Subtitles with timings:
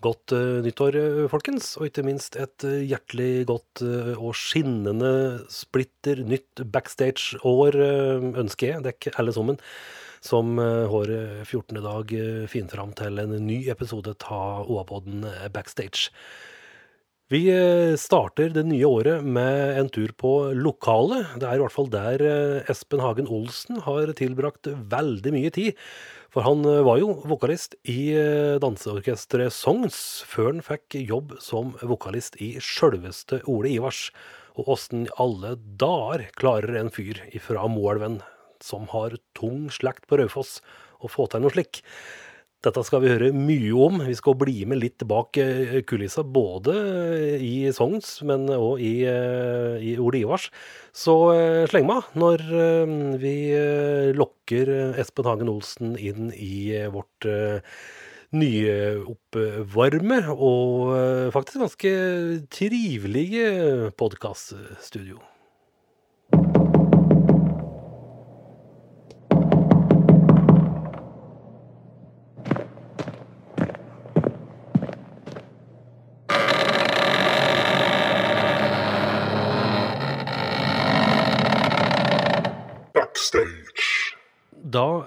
[0.00, 0.96] Godt uh, nyttår,
[1.28, 3.82] folkens, og ikke minst et uh, hjertelig godt
[4.16, 5.10] og skinnende
[5.52, 7.76] splitter nytt backstage-år
[8.40, 9.58] ønsker jeg dere alle sammen,
[10.24, 11.10] som har
[11.44, 11.80] 14.
[11.80, 12.12] dag
[12.52, 16.10] finner fram til en ny episode av OA-podden Backstage.
[17.32, 17.46] Vi
[18.00, 21.38] starter det nye året med en tur på lokalet.
[21.40, 22.24] Det er i hvert fall der
[22.68, 25.78] Espen Hagen Olsen har tilbrakt veldig mye tid.
[26.30, 31.74] For han eh, var jo vokalist i eh, danseorkesteret Songs, før han fikk jobb som
[31.82, 34.08] vokalist i sjølveste Ole Ivars.
[34.58, 38.20] Og åssen i alle dager klarer en fyr ifra Moelven,
[38.62, 40.58] som har tung slekt på Raufoss,
[41.00, 41.82] å få til noe slik?
[42.60, 44.02] Dette skal vi høre mye om.
[44.04, 46.74] Vi skal bli med litt bak eh, kulissa, både
[47.40, 50.50] i Sogns, men òg i, eh, i Ole Ivars.
[50.92, 52.44] Så eh, sleng meg når
[53.22, 53.34] vi
[54.18, 57.30] lokker Espen Hagen Olsen inn i vårt
[58.36, 60.92] nyoppvarme og
[61.32, 61.96] faktisk ganske
[62.52, 65.16] trivelige podkaststudio.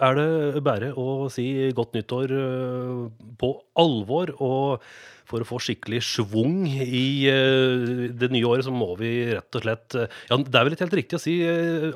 [0.03, 3.01] Er det bare å si godt nyttår eh,
[3.39, 4.33] på alvor.
[4.43, 4.85] Og
[5.29, 9.63] for å få skikkelig schwung i eh, det nye året, så må vi rett og
[9.65, 11.37] slett eh, Ja, det er vel ikke helt riktig å si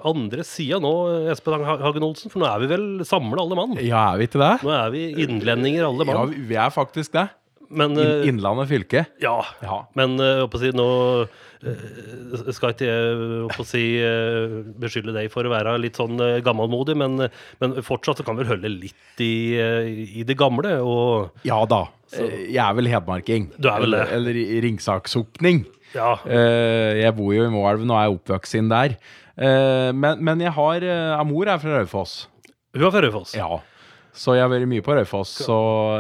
[0.08, 0.94] andre sida nå,
[1.34, 3.76] Espen Hagen Olsen, for nå er vi vel samla alle mann?
[3.84, 4.54] Ja, er vi ikke det?
[4.64, 6.24] Nå er vi innlendinger alle mann.
[6.24, 7.28] Ja, vi er faktisk det.
[7.70, 9.04] Men, Innlandet fylke?
[9.22, 9.82] Ja, ja.
[9.98, 10.88] men uh, si, nå
[11.28, 16.96] uh, skal ikke jeg si, uh, beskylde deg for å være litt sånn uh, gammelmodig,
[17.00, 17.28] men,
[17.62, 20.78] men, fortsatt så kan vi vel holde litt i, i, det gamle.
[20.80, 21.86] Og, ja da.
[22.08, 22.24] Så.
[22.48, 23.52] Jeg er vel hedmarking.
[23.58, 24.06] Du er vel det.
[24.16, 25.66] Eller, eller Ringsaksokning.
[25.96, 26.18] Ja.
[26.28, 28.98] jeg bor jo i Moelven og er oppvokst inn der.
[29.96, 30.84] men, men jeg har
[31.26, 32.26] Mor er fra Raufoss.
[32.76, 33.34] Hun er fra Raufoss?
[33.38, 33.62] Ja.
[34.18, 35.58] Så jeg har vært mye på Raufoss, så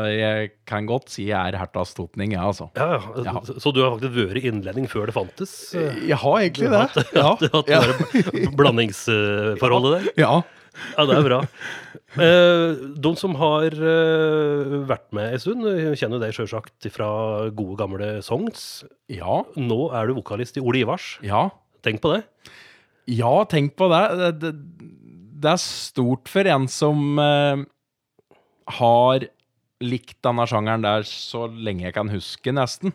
[0.09, 2.69] jeg kan godt si jeg er hertas totning, jeg, altså.
[2.78, 3.35] Ja, ja.
[3.45, 5.53] Så du har faktisk vært innlending før det fantes?
[5.78, 6.85] Jeg har egentlig det.
[7.13, 7.81] Du har hatt, ja.
[8.33, 10.07] det blandingsforholdet der?
[10.19, 10.33] Ja.
[10.94, 11.39] Ja, det er bra.
[12.22, 17.09] Eh, de som har eh, vært med en stund, kjenner deg sjølsagt fra
[17.49, 18.84] gode, gamle songs.
[19.11, 19.41] Ja.
[19.57, 21.16] Nå er du vokalist i Ole Ivars.
[21.25, 21.47] Ja.
[21.85, 22.22] Tenk på det.
[23.09, 24.03] Ja, tenk på det.
[24.19, 24.53] Det, det,
[25.38, 27.66] det er stort for en som eh,
[28.67, 29.25] har
[29.83, 32.94] likt denne sjangeren der så lenge jeg kan huske, nesten.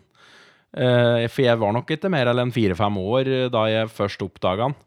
[0.73, 4.71] Uh, for jeg var nok ikke mer enn fire-fem år eh, da jeg først oppdaga
[4.71, 4.79] den.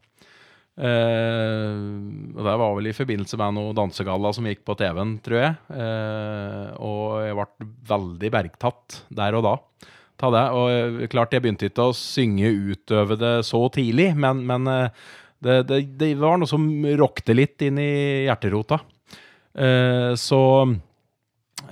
[0.77, 5.39] Uh, og Det var vel i forbindelse med noe dansegalla som gikk på TV-en, tror
[5.39, 5.53] jeg.
[5.71, 9.55] Uh, og jeg ble veldig bergtatt der og da.
[10.17, 10.43] Ta det.
[10.59, 15.81] Og klart, jeg begynte ikke å synge utøve det så tidlig, men, men det, det,
[16.01, 16.65] det, var noe som
[16.97, 17.91] rokte litt inn i
[18.25, 18.81] hjerterota.
[19.57, 20.41] Eh, så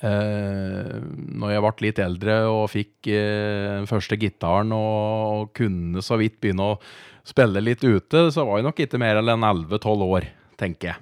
[0.01, 0.93] eh,
[1.37, 6.39] når jeg ble litt eldre og fikk eh, den første gitaren og, kunne så vidt
[6.41, 6.79] begynne å
[7.25, 10.27] spille litt ute, så var jeg nok ikke mer enn 11-12 år,
[10.61, 11.01] tenker jeg.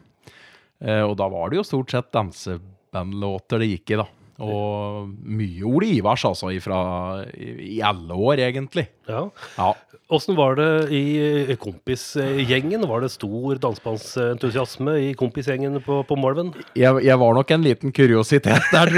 [1.03, 4.05] og da var det jo stort sett dansebandlåter det gikk i, da.
[4.41, 6.79] Og mye Ole Ivars, altså, ifra,
[7.37, 8.87] i, i alle år, egentlig.
[9.09, 9.27] Ja.
[9.57, 9.73] ja.
[10.13, 12.83] Åssen var det i kompisgjengen?
[12.89, 16.51] Var det stor dansebandsentusiasme i kompisgjengen på, på Molven?
[16.77, 18.91] Jeg, jeg, var nok en liten kuriositet der,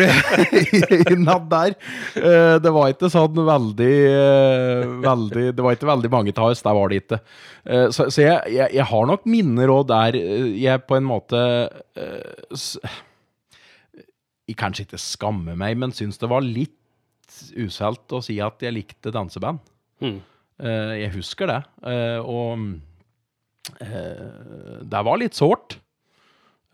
[1.14, 1.78] innad der.
[2.20, 6.66] Eh, det var ikke sånn veldig, eh, veldig Det var ikke veldig mange av oss,
[6.66, 7.22] der var det ikke.
[7.64, 11.44] Eh, så, så jeg, jeg, jeg, har nok minner òg der jeg på en måte
[14.46, 16.76] Jeg kanskje ikke skammer meg, men syns det var litt
[17.58, 19.64] uselt å si at jeg likte danseband.
[20.04, 20.20] Mm.
[20.62, 21.62] Uh, jeg husker det.
[21.84, 25.80] Uh, og uh, det var litt sårt.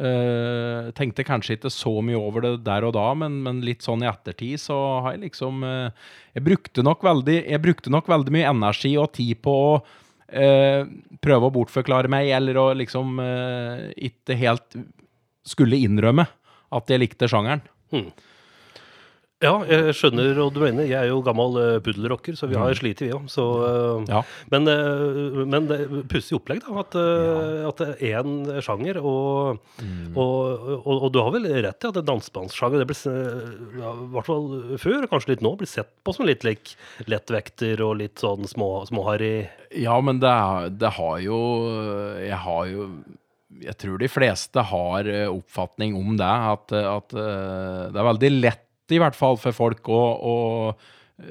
[0.02, 4.08] Tenkte kanskje ikke så mye over det der og da, men, men litt sånn i
[4.10, 4.74] ettertid så
[5.06, 9.38] har jeg liksom jeg, brukte nok veldig, jeg brukte nok veldig mye energi og tid
[9.46, 9.76] på å
[11.22, 13.22] prøve å bortforklare meg, eller å liksom
[13.94, 14.80] ikke helt
[15.46, 16.26] skulle innrømme
[16.72, 17.64] at jeg likte sjangeren.
[17.92, 18.12] Hmm.
[19.42, 20.86] Ja, jeg skjønner hva du mener.
[20.86, 22.78] Jeg er jo gammel uh, puddelrocker, så vi har mm.
[22.78, 23.26] slitt, vi òg.
[23.26, 24.20] Uh, ja.
[24.54, 25.80] Men, uh, men det
[26.12, 26.76] pussig opplegg, da.
[26.84, 29.00] At, uh, at, det er én sjanger.
[29.02, 30.12] Og, mm.
[30.14, 33.02] og, og, og, du har vel rett i at det dansebandssjanger, det blir,
[33.82, 34.46] ja, hvert fall
[34.84, 36.78] før, kanskje litt nå, blir sett på som litt like,
[37.10, 39.34] lettvekter og litt sånn småharry
[39.82, 40.36] Ja, men det,
[40.82, 41.40] det har jo
[42.22, 42.88] Jeg har jo
[43.60, 46.32] jeg tror de fleste har oppfatning om det.
[46.56, 50.36] At, at det er veldig lett i hvert fall for folk å, å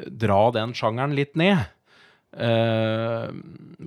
[0.06, 1.64] dra den sjangeren litt ned.
[2.30, 3.26] Uh,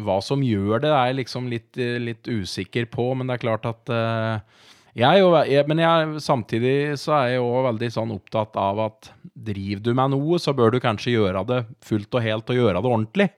[0.04, 3.68] hva som gjør det, er jeg liksom litt, litt, usikker på, men det er klart
[3.70, 8.60] at uh, jeg jo, jeg, Men jeg, samtidig så er jeg òg veldig sånn opptatt
[8.60, 12.52] av at driver du med noe, så bør du kanskje gjøre det fullt og helt
[12.54, 13.30] og gjøre det ordentlig.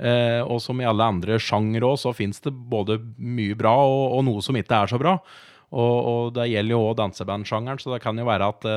[0.00, 4.04] Uh, og som i alle andre sjangere òg, så fins det både mye bra og,
[4.16, 5.18] og, noe som ikke er så bra.
[5.70, 8.68] Og, og det gjelder jo òg dansebandsjangeren, så det kan jo være at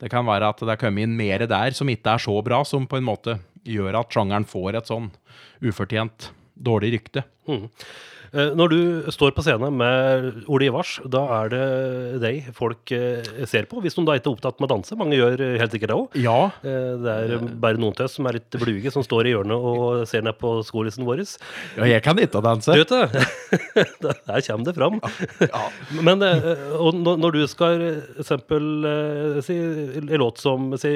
[0.00, 2.62] det kan være at det er kommet inn mer der som ikke er så bra,
[2.64, 3.36] som på en måte
[3.68, 5.10] gjør at sjangeren får et sånn
[5.60, 7.24] ufortjent dårlig rykte.
[7.48, 7.68] Mm.
[8.30, 11.64] Eh, når du står på scenen med Ole Ivars, da er det
[12.22, 13.80] deg folk eh, ser på.
[13.82, 14.98] Hvis de da ikke er opptatt med å danse.
[14.98, 16.18] Mange gjør helt sikkert det òg.
[16.22, 16.38] Ja.
[16.62, 20.04] Eh, det er bare noen tøss som er litt bluge, som står i hjørnet og
[20.10, 21.24] ser ned på skolisen vår.
[21.76, 22.72] Ja, jeg kan ikke danse.
[22.72, 23.24] Du vet det.
[24.30, 25.00] Der kommer det fram.
[25.42, 25.64] Ja.
[26.06, 27.82] Men når du skal
[28.22, 28.86] eksempel
[29.44, 30.92] si en låt som si,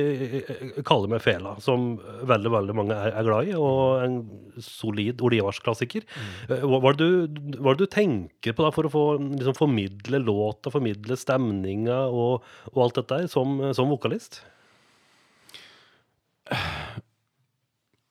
[0.87, 4.17] 'Kaller meg fela', som veldig veldig mange er, glad i, og en
[4.63, 6.33] solid Ole Ivars-klassiker, mm.
[6.49, 7.09] Hva er det
[7.57, 12.83] du du tenker på da for å få, liksom, formidle låta, formidle stemninga og, og,
[12.85, 14.43] alt dette som, som vokalist?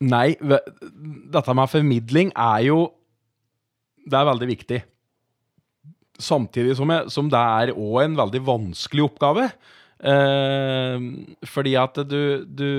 [0.04, 2.80] Nei, dette med formidling er jo
[4.04, 4.82] Det er veldig viktig.
[6.20, 9.48] Samtidig som, jeg, som det er òg en veldig vanskelig oppgave.
[10.04, 11.06] Eh,
[11.48, 12.70] fordi at du, du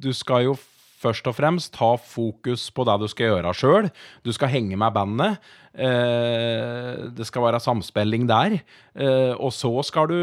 [0.00, 0.54] Du skal jo
[0.98, 3.88] først og fremst ta fokus på det du skal gjøre sjøl.
[4.26, 5.38] Du skal henge med bandet.
[5.78, 8.58] Eh, det skal være samspilling der.
[8.98, 10.18] Eh, og så skal du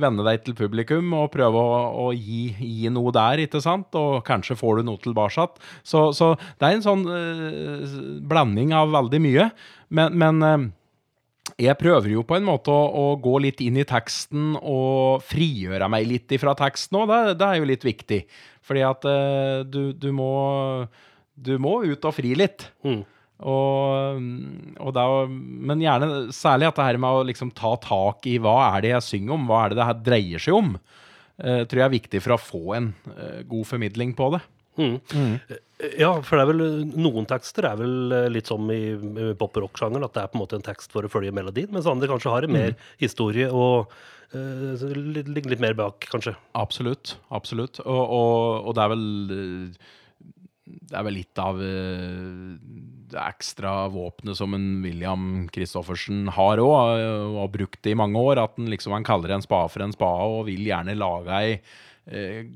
[0.00, 1.78] venne deg til publikum og prøve å,
[2.08, 3.94] å gi, gi, noe der, ikke sant?
[3.96, 5.48] Og kanskje får du noe tilbake.
[5.86, 9.48] Så, så det er en sånn eh, blanding av veldig mye.
[9.96, 10.72] Men, men
[11.56, 15.88] jeg prøver jo på en måte å, å, gå litt inn i teksten og frigjøre
[15.90, 17.08] meg litt ifra teksten òg.
[17.10, 18.20] Det, det, er jo litt viktig.
[18.68, 20.32] Fordi at uh, du, du, må
[21.34, 22.68] Du må ut og fri litt.
[22.84, 23.02] Mm.
[23.48, 24.22] Og,
[24.82, 28.56] og da, men gjerne særlig at det her med å liksom ta tak i hva
[28.72, 31.82] er det jeg synger om, hva er det det her dreier seg om, uh, tror
[31.82, 34.42] jeg er viktig for å få en uh, god formidling på det.
[34.78, 34.96] Mm.
[35.14, 35.58] Mm.
[35.78, 36.62] Ja, for det er vel
[36.98, 38.96] noen tekster er vel litt som i
[39.38, 42.10] pop-rock-sjangeren, at det er på en måte en tekst for å følge melodien, mens andre
[42.10, 42.88] kanskje har en mer mm.
[42.98, 43.92] historie og
[44.34, 46.34] uh, ligger litt mer bak, kanskje.
[46.58, 47.14] Absolutt.
[47.30, 47.78] Absolutt.
[47.86, 49.06] Og, og, og det er vel
[50.68, 51.56] det er vel litt av
[53.08, 58.20] det ekstra våpenet som en William Christoffersen har òg, og har brukt det i mange
[58.20, 58.42] år.
[58.42, 61.52] At han liksom han kaller en spade for en spade og vil gjerne lage ei
[61.60, 61.87] Eh,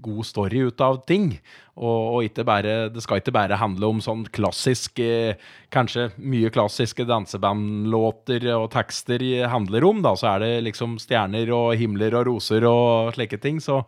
[0.02, 1.34] god story ut av ting.
[1.76, 5.40] Og, og bare, det skal ikke bare handle om sånn klassisk eh,
[5.72, 10.02] Kanskje mye klassiske dansebandlåter og tekster handler om.
[10.04, 13.60] Da så er det liksom stjerner og himler og roser og slike ting.
[13.60, 13.82] Så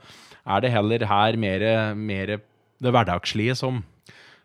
[0.45, 3.83] er det heller her mer, mer det hverdagslige som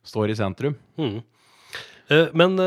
[0.08, 0.76] står i sentrum.
[1.00, 1.20] Mm.
[2.10, 2.60] Eh, men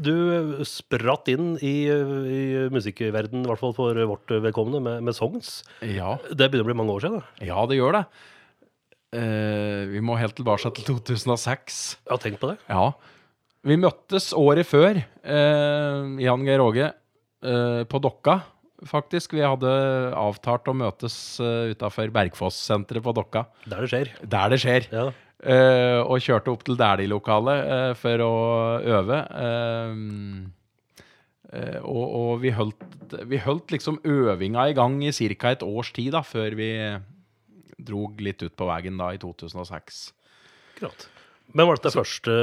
[0.00, 2.42] du spratt inn i, i
[2.72, 5.62] musikkverdenen, i hvert fall for vårt vedkommende, med, med songs.
[5.82, 6.16] Ja.
[6.30, 7.22] Det begynner å bli mange år siden?
[7.22, 7.48] Da.
[7.50, 8.04] Ja, det gjør det.
[9.18, 11.80] Eh, vi må helt tilbake til 2006.
[12.10, 12.58] Ja, tenk på det.
[12.68, 12.90] Ja.
[13.66, 16.92] Vi møttes året før, eh, Jan Geir Åge,
[17.42, 18.40] eh, på Dokka.
[18.86, 19.32] Faktisk.
[19.34, 19.70] Vi hadde
[20.14, 23.48] avtalt å møtes uh, utafor Bergfoss-senteret på Dokka.
[23.66, 24.12] Der det skjer.
[24.22, 24.86] Der det skjer.
[24.94, 25.08] Ja.
[25.38, 28.32] Uh, og kjørte opp til Dæhlie-lokalet uh, for å
[28.82, 29.18] øve.
[29.38, 30.50] Uh,
[31.86, 32.82] og, og vi, holdt,
[33.30, 35.52] vi holdt liksom øvinga i gang i ca.
[35.54, 36.72] et års tid da, før vi
[37.78, 40.02] drog litt ut på veien da i 2006.
[40.74, 41.06] Akkurat.
[41.56, 42.34] Men var det det første,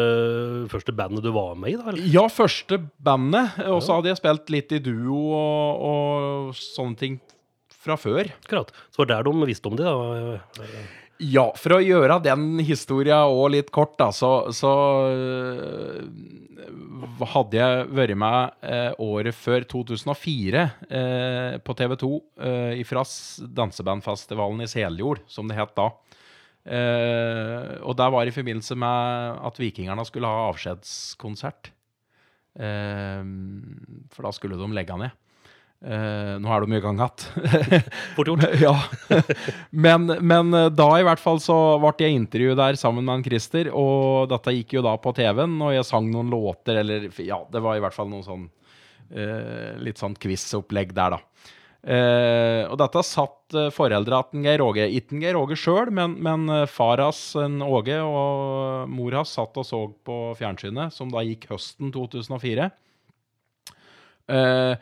[0.71, 1.77] første, bandet du var med i?
[1.77, 1.91] da?
[1.91, 2.07] Eller?
[2.09, 3.59] Ja, første bandet.
[3.69, 7.19] Og så hadde jeg spilt litt i duo og, og sånne ting
[7.85, 8.31] fra før.
[8.47, 8.71] Akkurat.
[8.89, 9.85] Så var det der de visste om det?
[9.85, 10.63] da?
[11.23, 14.71] Ja, for å gjøre den historia òg litt kort, da, så, så
[15.07, 16.01] uh,
[17.31, 23.05] hadde jeg vært med uh, året før 2004 uh, eh, på TV 2 uh, fra
[23.61, 25.87] dansebandfestivalen i Seljord, som det het da.
[27.85, 31.69] og det var i forbindelse med at Vikingerne skulle ha avskjedskonsert.
[32.57, 35.13] for da skulle de legge ned.
[35.85, 37.83] Uh, nå er det jo mye gang igjen.
[38.15, 38.45] Fort gjort.
[38.65, 38.73] ja.
[39.69, 43.25] men, men, eh, da i hvert fall så ble jeg intervjuet der sammen med en
[43.27, 47.37] Christer, og dette gikk jo da på TV-en, og jeg sang noen låter, eller ja,
[47.53, 48.47] det var i hvert fall noe sånn
[49.13, 51.21] eh, litt sånn quiz-opplegg der, da.
[51.85, 54.87] Eh, og dette satt uh, foreldra til Geir Åge.
[54.97, 59.67] Ikke Geir Åge sjøl, men, men uh, far hans, Åge, og mor hans satt og
[59.69, 62.71] så på fjernsynet, som da gikk høsten 2004.
[64.25, 64.73] Uh,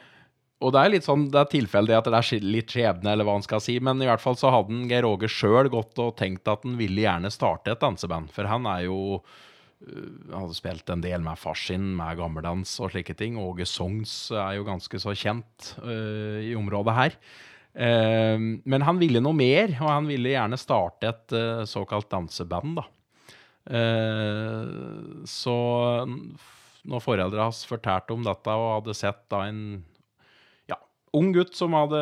[0.64, 3.36] og det er litt sånn, det er tilfeldig at det er litt skjebne, eller hva
[3.38, 6.48] han skal si, men i hvert fall så hadde Geir Åge sjøl gått og tenkt
[6.48, 8.32] at han ville gjerne starte et danseband.
[8.34, 9.00] For han er jo
[9.84, 13.36] Han hadde spilt en del med far sin, med gammeldans og slike ting.
[13.36, 17.18] Åge Songs er jo ganske så kjent uh, i området her.
[17.76, 22.80] Uh, men han ville noe mer, og han ville gjerne starte et uh, såkalt danseband,
[22.80, 22.88] da.
[25.28, 25.58] så
[26.84, 29.62] når foreldra hans fortalte om dette og hadde sett da en
[31.18, 32.02] ung gutt som hadde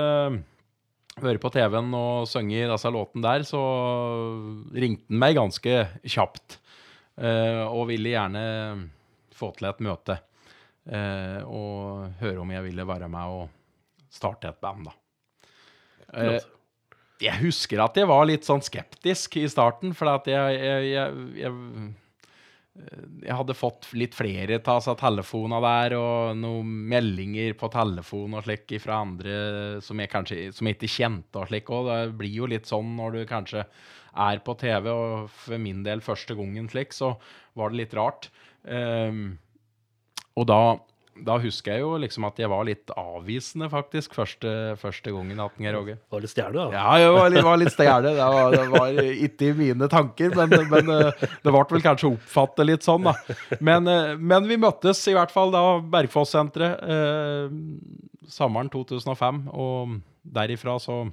[1.21, 3.61] vært på TV-en og sunget disse låtene der, så
[4.71, 5.77] ringte han meg ganske
[6.07, 6.57] kjapt.
[7.21, 8.41] Uh, og ville gjerne
[9.35, 10.15] få til et møte.
[10.87, 14.95] Uh, og høre om jeg ville være med og starte et band, da.
[16.15, 16.39] Uh,
[17.21, 21.27] jeg husker at jeg var litt sånn skeptisk i starten, for at jeg, jeg, jeg,
[21.43, 21.91] jeg
[22.71, 28.45] jeg hadde fått litt flere ta seg telefoner der, og noen meldinger på telefon og
[28.45, 31.89] slik fra andre som jeg kanskje som jeg ikke kjente og slik òg.
[31.89, 33.65] Det blir jo litt sånn når du kanskje
[34.11, 37.13] er på TV, og for min del første gangen slik, så
[37.59, 38.31] var det litt rart.
[38.63, 39.37] Um,
[40.39, 40.61] og da
[41.19, 45.39] da husker jeg jo liksom at jeg var litt avvisende, faktisk, første, første gangen.
[45.43, 45.97] at Geir Åge.
[46.11, 46.65] Var litt stjerne, da?
[46.73, 48.13] Ja, jeg var, litt, var litt stjerne.
[48.15, 52.13] Det var, det var ikke i mine tanker, men, men eh, det ble vel kanskje
[52.13, 53.15] oppfattet litt sånn, da.
[53.59, 55.63] Men, eh, men, vi møttes i hvert fall da,
[55.93, 59.43] Bergfoss-senteret, eh, sommeren 2005.
[59.51, 61.03] Og derifra så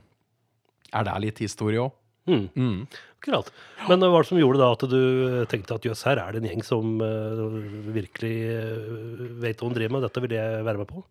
[0.94, 1.92] er det litt historie òg.
[2.28, 2.48] Mm.
[2.54, 2.80] Mm.
[3.18, 3.50] Akkurat.
[3.88, 5.00] Men hva var det som gjorde da at du
[5.50, 7.46] tenkte at jøss, her er det en gjeng som uh,
[7.94, 11.02] virkelig uh, vet hva de driver med, dette vil jeg være med på?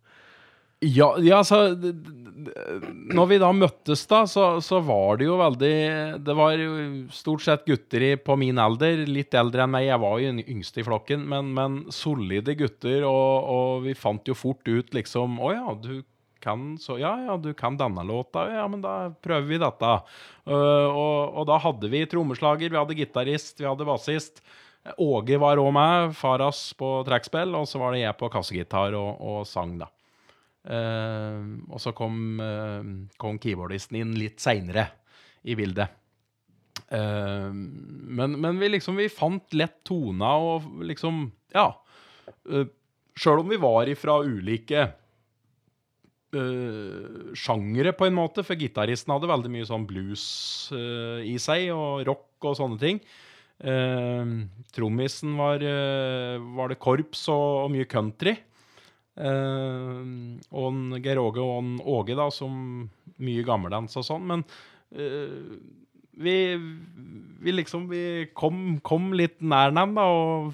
[0.86, 5.78] Ja, ja altså Når vi da møttes, da, så, så, var det jo veldig
[6.22, 6.76] Det var jo
[7.14, 9.88] stort sett gutter i, på min alder, litt eldre enn meg.
[9.88, 14.30] Jeg var jo den yngste i flokken, men, men solide gutter, og, og, vi fant
[14.30, 16.06] jo fort ut liksom Å ja, du
[16.48, 18.48] kan så Ja, ja, du kan denne låta.
[18.54, 19.92] Ja, men da prøver vi dette.
[20.48, 24.42] Uh, og, og, da hadde vi trommeslager, vi hadde gitarist, vi hadde bassist.
[25.04, 29.20] Åge var òg med, Faras på trekkspill, og så var det jeg på kassegitar og,
[29.20, 29.92] og sang, da.
[30.68, 32.84] Uh, og så kom, uh,
[33.20, 34.90] kom keyboardisten inn litt seinere
[35.48, 35.92] i bildet.
[36.92, 41.26] Uh, men, men, vi liksom vi fant lett tona og liksom
[41.56, 41.72] Ja.
[42.48, 42.68] Uh,
[43.18, 44.84] Sjøl om vi var ifra ulike
[46.36, 48.44] uh, sjangere, på en måte.
[48.46, 50.26] For gitaristen hadde veldig mye sånn blues
[50.74, 53.02] uh, i seg, og rock og sånne ting.
[53.58, 55.64] Uh, trommisen var,
[56.58, 58.38] var, det korps og, og mye country.
[59.18, 62.86] og Geir Åge og en Åge, da, som
[63.18, 64.28] mye gammeldans og sånn.
[64.30, 64.44] Men
[66.18, 66.36] vi,
[67.42, 70.54] vi, liksom Vi kom, kom litt nær dem, da, og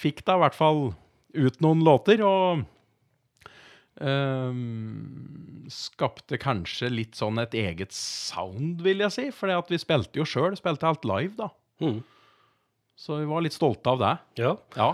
[0.00, 0.84] fikk da i hvert fall
[1.34, 2.22] ut noen låter.
[2.26, 2.62] Og
[4.00, 9.26] Um, skapte kanskje litt sånn et eget sound, vil jeg si.
[9.34, 10.56] For vi spilte jo sjøl.
[10.58, 11.50] Spilte alt live, da.
[11.84, 12.00] Mm.
[13.00, 14.16] Så vi var litt stolte av det.
[14.42, 14.56] Ja.
[14.76, 14.90] ja.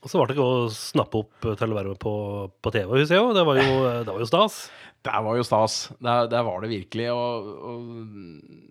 [0.00, 2.14] Og så var det ikke å snappe opp til å være med på,
[2.62, 3.34] på TV, husker jeg jo.
[3.36, 3.74] Det var jo,
[4.06, 4.62] det var jo stas.
[5.00, 5.74] Det var jo stas.
[5.96, 7.06] Det, det var det virkelig.
[7.08, 7.84] Og, og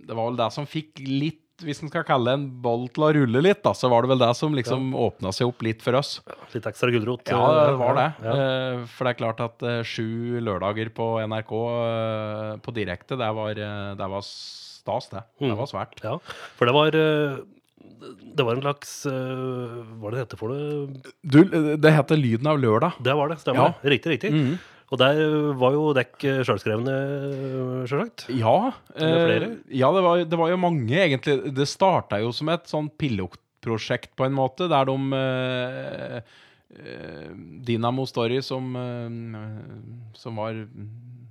[0.05, 3.11] det var vel det som fikk litt hvis en skal kalle en boll til å
[3.17, 5.09] rulle litt, da, så var det vel det som liksom ja.
[5.09, 6.17] åpna seg opp litt for oss.
[6.53, 7.29] Litt ekstra gulrot?
[7.31, 8.07] Ja, det var det.
[8.23, 8.33] Ja.
[8.39, 13.29] Uh, for det er klart at uh, sju lørdager på NRK uh, på direkte, det
[13.37, 13.53] var,
[13.99, 15.23] det var stas, det.
[15.41, 15.51] Mm.
[15.51, 16.03] Det var svært.
[16.05, 16.17] Ja,
[16.57, 16.99] for det var
[17.99, 21.13] det var en slags Hva er det heter for det?
[21.23, 21.39] Du,
[21.75, 22.99] det heter Lyden av lørdag.
[23.03, 23.73] Det var det, stemmer.
[23.73, 23.91] Ja.
[23.91, 24.31] Riktig, riktig.
[24.31, 24.59] Mm.
[24.89, 25.19] Og der
[25.59, 26.15] var jo dekk
[26.47, 26.93] sjølskrevne,
[27.89, 28.25] sjølsagt?
[28.33, 28.71] Ja.
[28.97, 31.53] Eh, ja, det var, det var, jo mange, egentlig.
[31.53, 36.37] Det starta jo som et sånn pilotprosjekt, på en måte, der de eh,
[36.73, 37.27] eh,
[37.69, 40.57] Dynamo Story, som, eh, som var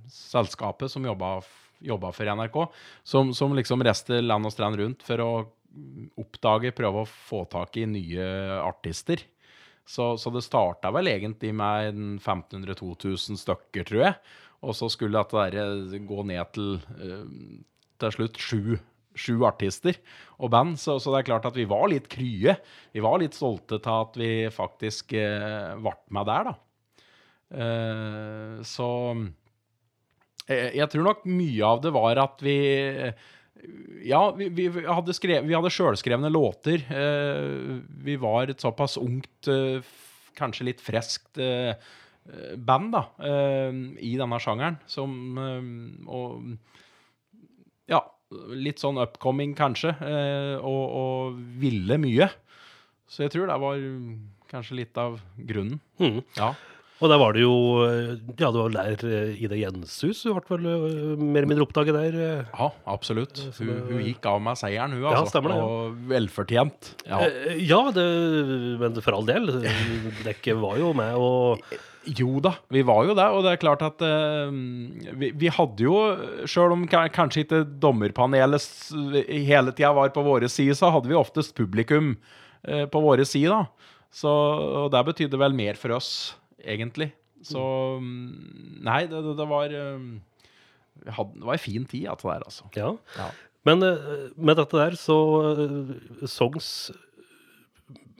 [0.09, 1.39] selskapet som jobba,
[1.83, 2.61] jobba for NRK,
[3.03, 5.31] som, som liksom reiste land og strand rundt for å
[6.19, 8.23] oppdage, prøve å få tak i nye
[8.63, 9.21] artister.
[9.89, 14.13] Så, så det starta vel egentlig med 1500-2000 stykker, tror jeg.
[14.61, 17.63] Og så skulle dette der gå ned til uh,
[17.99, 18.77] til slutt sju,
[19.19, 19.97] sju artister
[20.39, 20.77] og band.
[20.79, 22.55] Så, så, det er klart at vi var litt krye.
[22.95, 26.55] Vi var litt stolte av at vi faktisk eh, ble med der, da.
[27.49, 28.89] Eh, så
[30.45, 32.59] jeg, jeg, tror nok mye av det var at vi
[34.07, 36.83] ja, vi, vi, hadde, skrev, vi hadde sjølskrevne låter.
[36.87, 39.81] Eh, vi var et såpass ungt, eh,
[40.39, 41.73] kanskje litt freskt eh,
[42.55, 44.79] band da, eh, i denne sjangeren.
[44.89, 45.37] Som
[46.07, 46.55] Og
[47.89, 48.03] ja,
[48.53, 49.93] litt sånn upcoming, kanskje.
[49.97, 52.29] Eh, og, og, ville mye.
[53.09, 53.85] Så jeg tror det var
[54.49, 55.81] kanskje litt av grunnen.
[56.01, 56.21] Mm.
[56.37, 56.53] Ja.
[56.99, 57.53] Og der var det jo
[58.35, 61.95] Ja, det var der eh, Ida Jenshus du ble vel eh, mer eller mindre oppdaget
[61.95, 62.17] der.
[62.19, 62.49] eh.
[62.51, 63.39] Ja, absolutt.
[63.59, 65.31] Hun, hun gikk av med seieren, hun, Ja, altså.
[65.37, 65.67] stemmer det, ja.
[65.69, 66.89] Og velfortjent.
[67.07, 67.21] Ja.
[67.27, 68.07] Eh, Ja, det,
[68.81, 69.47] men for all del.
[70.25, 71.63] Dekket var jo med og
[72.09, 74.49] Jo da, vi var jo det, og det er klart at uh,
[75.19, 75.95] vi, vi hadde jo,
[76.49, 78.65] sjøl om kanskje ikke dommerpanelet
[79.29, 82.13] hele tida var på våre side, så hadde vi oftest publikum
[82.67, 83.67] uh, på våre side, da.
[84.15, 86.09] Så, og det betydde vel mer for oss,
[86.63, 87.11] egentlig.
[87.45, 87.61] Så
[88.03, 92.67] mm, Nei, det, det, det var hadde, Det var en fin tid, dette der, altså.
[92.75, 92.95] Ja.
[93.15, 93.29] Ja.
[93.67, 95.19] Men eh, med dette der så
[95.51, 96.89] eh, Songs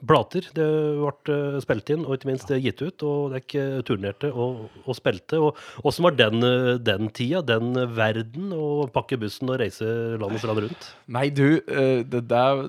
[0.08, 0.66] plater det
[0.96, 5.40] ble eh, spilt inn og ikke minst gitt ut, og dere turnerte og, og spilte.
[5.40, 6.44] Og Åssen var den,
[6.84, 9.88] den tida, den verden, å pakke bussen og reise
[10.20, 10.92] landet strand rundt?
[11.12, 12.64] Nei, du, det der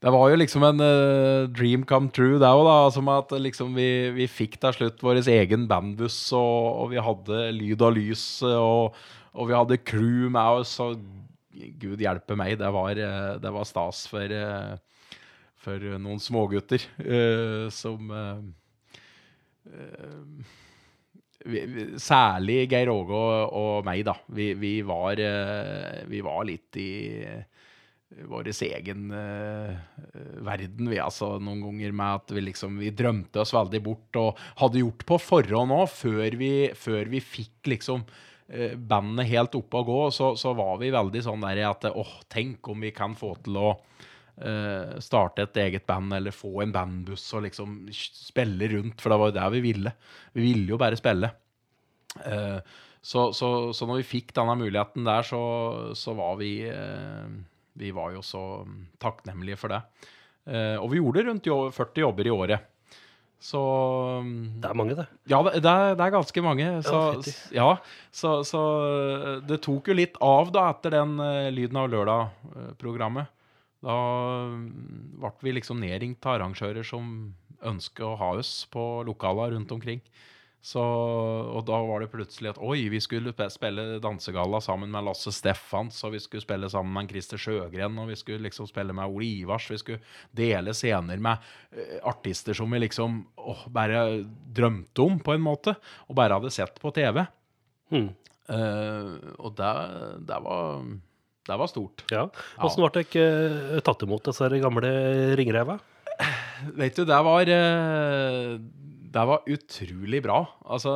[0.00, 2.76] Det var jo liksom en uh, dream come true, det òg, da.
[2.94, 7.40] Som at liksom vi, vi fikk til slutt vår egen bandbuss, og, og vi hadde
[7.56, 8.96] lyd og lys, eh, og,
[9.36, 11.02] og vi hadde crew med oss, og
[11.82, 15.18] gud hjelpe meg, det var, eh, det var stas for, eh,
[15.60, 18.40] for noen smågutter uh, som uh,
[19.68, 20.56] eh,
[21.44, 24.16] vi, vi, særlig Geir Åge og, og meg, da.
[24.32, 26.90] Vi, var, eh, vi var litt i
[28.10, 29.76] vår egen uh,
[30.42, 30.98] verden, vi.
[30.98, 35.06] Altså noen ganger med at vi liksom Vi drømte oss veldig bort og hadde gjort
[35.06, 36.36] på forhånd òg, før,
[36.78, 41.22] før vi fikk liksom uh, bandet helt oppe og gå, så, så var vi veldig
[41.26, 45.86] sånn der at åh, tenk om vi kan få til å uh, starte et eget
[45.88, 49.64] band eller få en bandbuss og liksom spille rundt, for det var jo det vi
[49.70, 49.94] ville.
[50.34, 51.30] Vi ville jo bare spille.
[53.00, 56.50] Så, så, så når vi fikk denne muligheten der, så, var vi
[57.78, 58.42] Vi var jo så
[59.02, 59.80] takknemlige for det.
[60.50, 62.68] Eh, og vi gjorde rundt 40 jobber i året.
[63.40, 63.60] Så
[64.60, 65.06] Det er mange, det.
[65.32, 66.66] ja, det, er, det er ganske mange.
[66.84, 66.98] Så,
[67.56, 67.70] ja,
[68.12, 68.60] så, så
[69.48, 73.32] det tok jo litt av da etter den eh, Lyden av lørdag-programmet.
[73.80, 73.96] Da
[74.52, 77.32] mm, ble vi liksom nedringt av arrangører som
[77.64, 80.04] ønsker å ha oss på lokaler rundt omkring.
[80.60, 85.32] Så, og da var det plutselig at oi, vi skulle spille dansegalla sammen med Lasse
[85.32, 89.08] Steffans, og vi skulle spille sammen med Christer Sjøgren, og vi skulle liksom spille med
[89.08, 90.04] Ole Ivars, vi skulle
[90.36, 94.02] dele scener med eh, artister som vi liksom åh, bare
[94.52, 95.74] drømte om, på en måte,
[96.10, 97.22] og bare hadde sett på TV.
[97.90, 98.10] Hmm.
[98.50, 99.72] Uh, og det,
[100.28, 100.84] det, var,
[101.48, 102.04] det var stort.
[102.12, 102.26] Ja.
[102.60, 103.32] Åssen ble dere
[103.78, 104.92] eh, tatt imot disse gamle
[105.40, 105.78] ringreva?
[106.76, 107.48] Vet du, det var
[109.10, 110.44] Det var utrolig bra.
[110.70, 110.94] Altså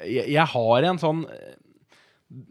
[0.00, 1.26] jeg, jeg har en sånn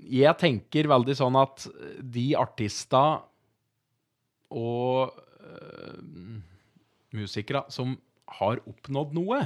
[0.05, 1.65] Jeg tenker veldig sånn at
[2.01, 3.23] de artista
[4.51, 5.97] og eh,
[7.15, 7.95] musikere som
[8.41, 9.39] har oppnådd noe,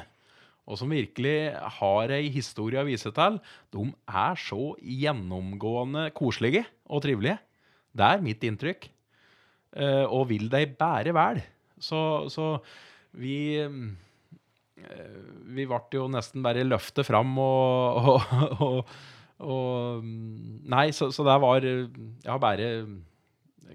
[0.65, 3.37] og som virkelig har ei historie å vise til,
[3.73, 7.37] de er så gjennomgående koselige og trivelige.
[7.95, 8.89] Det er mitt inntrykk.
[9.75, 11.41] Uh, og vil de bære vel.
[11.83, 11.99] Så,
[12.31, 12.55] så
[13.19, 13.73] vi eh,
[15.55, 18.95] Vi ble jo nesten bare løftet fram og, og, og,
[19.45, 20.07] og
[20.71, 22.69] Nei, så, så det var Ja, bare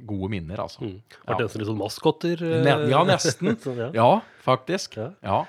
[0.06, 0.84] gode minner, altså.
[0.86, 0.98] Mm.
[1.26, 2.44] Ble det nesten litt sånn maskotter?
[2.46, 2.68] eh?
[2.92, 3.56] Ja, nesten.
[3.64, 3.88] Sånn, ja.
[3.96, 4.10] Ja,
[4.46, 4.96] faktisk.
[5.00, 5.10] Ja.
[5.26, 5.40] Ja.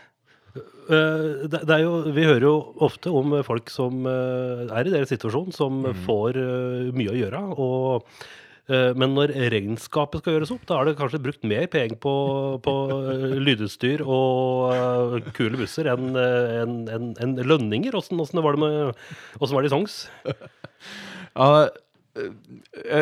[0.91, 4.91] Eh, det, det er jo, vi hører jo ofte om folk som eh, er i
[4.91, 6.01] deres situasjon, som Mm.
[6.07, 7.41] får eh, mye å gjøre.
[7.55, 11.97] Og, eh, men når regnskapet skal gjøres opp, da er det kanskje brukt mer penger
[12.00, 12.13] på,
[12.63, 17.95] på eh, lydutstyr og eh, kule busser enn en, en, enn lønninger.
[17.97, 18.91] Åssen var det med
[19.41, 19.97] var det i Songs?
[21.36, 22.32] Ja, eh,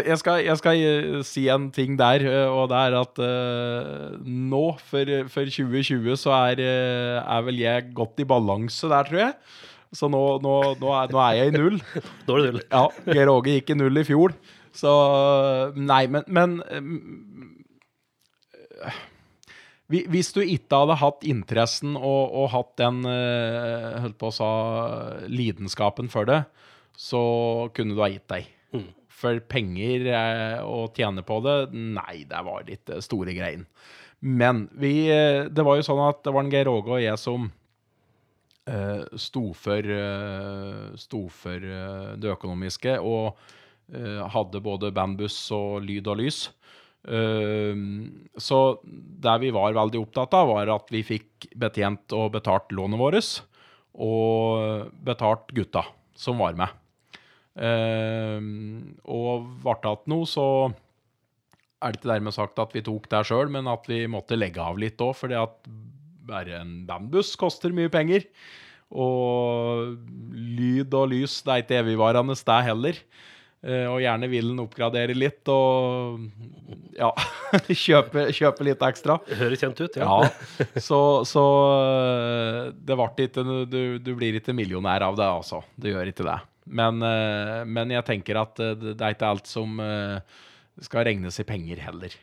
[0.07, 4.19] jeg, skal, jeg skal eh, si en ting der, eh, og det er at eh,
[4.25, 9.25] nå, for, for 2020, så er, eh, er vel jeg godt i balanse der, tror
[9.27, 9.33] jeg.
[9.95, 11.79] Så nå, nå, nå, er, nå er jeg i null.
[12.27, 12.65] Nå er det null.
[12.69, 14.35] Ja, Geir Åge gikk i null i fjor.
[14.75, 14.91] Så
[15.77, 16.81] Nei, men, men eh,
[19.89, 24.49] Hvis du ikke hadde hatt interessen og, og hatt den eh, holdt på å sa,
[25.25, 26.43] lidenskapen for det,
[26.99, 27.21] så
[27.73, 28.43] kunne du ha gitt deg.
[29.19, 33.65] For penger eh, å tjene på det, nei, det var litt store greien.
[34.19, 35.07] Men vi,
[35.49, 37.49] det var jo sånn at det var en Geir Åge og jeg som
[39.17, 39.81] sto for,
[40.99, 41.59] sto for
[42.21, 43.39] det økonomiske, og
[44.33, 46.43] hadde både bandbuss og lyd og lys.
[47.07, 47.75] Eh,
[48.37, 53.01] så det vi var veldig opptatt av, var at vi fikk betjent og betalt lånet
[53.01, 53.31] vårt,
[53.99, 55.85] og betalt gutta
[56.19, 56.75] som var med.
[57.59, 58.39] Eh,
[59.09, 60.45] og ble det igjen noe, så
[61.79, 64.63] er det ikke dermed sagt at vi tok det sjøl, men at vi måtte legge
[64.63, 65.69] av litt òg, fordi at
[66.29, 68.27] bare en bandbuss koster mye penger.
[68.89, 69.95] Og
[70.33, 72.99] lyd og lys, det er ikke evigvarende, det heller.
[73.59, 76.21] Eh, og gjerne vil den oppgradere litt og
[76.95, 77.09] ja,
[77.83, 79.17] kjøpe, kjøpe, litt ekstra.
[79.41, 80.07] Høres kjent ut, ja.
[80.07, 81.43] ja så, så,
[81.83, 85.59] eh, det ble ikke du, du, blir ikke millionær av det, altså.
[85.75, 86.37] Du gjør ikke det.
[86.79, 89.75] Men, eh, men jeg tenker at det er ikke alt som
[90.79, 92.15] skal regnes i penger heller.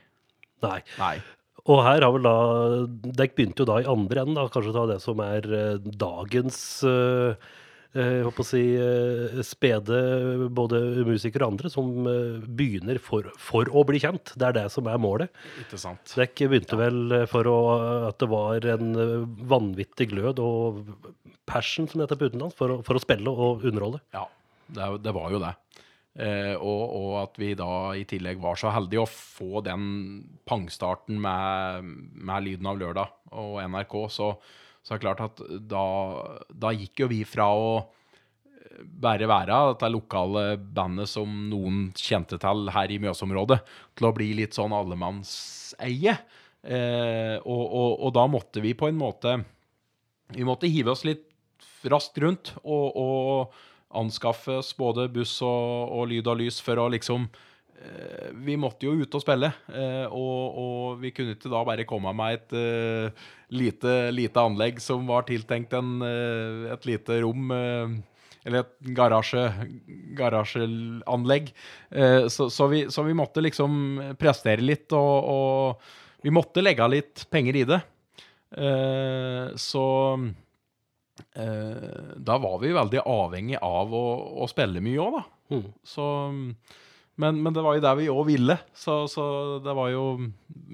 [0.65, 0.81] Nei.
[0.97, 1.17] Nei.
[1.67, 2.37] Og her har vel da
[2.87, 5.49] Dere begynte jo da i andre enden, da, kanskje ta det som er
[6.01, 7.35] dagens uh,
[7.97, 9.99] jeg håper å si, eh, spede
[10.55, 14.35] både musikere og andre som eh, begynner for, for, å bli kjent.
[14.37, 15.33] Det er det som er målet.
[15.65, 16.15] Ikke sant.
[16.19, 16.83] Dekk begynte ja.
[16.85, 17.59] vel for å,
[18.11, 18.91] at det var en
[19.49, 20.83] vanvittig glød og
[21.47, 24.03] passion, som heter på utenlands, for, for, å spille og underholde.
[24.17, 24.27] Ja,
[24.67, 25.55] det, det var jo det.
[26.17, 29.89] Eh, og, og, at vi da i tillegg var så heldige å få den
[30.49, 33.99] pangstarten med, med Lyden av lørdag og NRK.
[34.13, 34.31] så
[34.87, 35.85] så det er klart at da,
[36.55, 37.71] da gikk jo vi fra å
[38.77, 43.59] bære bare være dette lokale bandet som noen kjente til her i Mjøsområdet,
[43.99, 46.15] til å bli litt sånn allemannseie.
[46.63, 49.37] Eh, og, og, og, da måtte vi på en måte
[50.35, 51.29] Vi måtte hive oss litt
[51.87, 57.29] raskt rundt og, og anskaffe oss både buss og, lyd og lys for å liksom
[57.31, 57.56] Eh,
[58.47, 62.13] vi måtte jo ut og spille, eh, og, og, vi kunne ikke da bare komme
[62.17, 67.97] med et uh, lite, lite, anlegg som var tiltenkt en, uh, et lite rom, uh,
[68.47, 69.43] eller et garasje,
[70.15, 71.49] garasjeanlegg.
[72.31, 73.73] Så, så, vi, så, vi, måtte liksom
[74.21, 77.81] prestere litt, og, og vi måtte legge litt penger i det.
[79.59, 79.83] Så
[82.31, 84.05] da var vi veldig avhengig av å,
[84.47, 85.27] å spille mye òg, da.
[85.57, 85.67] Mm.
[85.97, 86.07] Så
[87.21, 89.25] men, men, det var jo der vi òg ville, så, så,
[89.65, 90.05] det var jo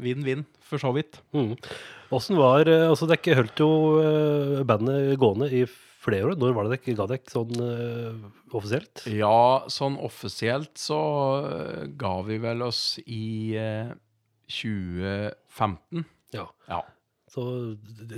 [0.03, 1.21] vinn-vinn, for så vidt.
[1.37, 1.55] Mm.
[2.13, 3.71] Var eh, Altså, dere holdt jo
[4.03, 5.63] uh, bandet gående i
[6.03, 6.39] flere år.
[6.41, 8.27] Når var det dere ga dere sånn uh,
[8.59, 9.05] offisielt?
[9.07, 10.99] Ja, sånn offisielt så
[11.47, 13.55] uh, ga vi vel oss i
[14.51, 16.03] 2015.
[16.35, 16.49] Ja.
[16.69, 16.83] ja.
[17.33, 17.47] Så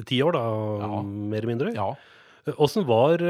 [0.08, 0.44] ti år, da,
[0.80, 1.04] ja.
[1.04, 1.76] mer eller mindre?
[1.76, 1.92] Ja.
[2.56, 3.20] Åssen var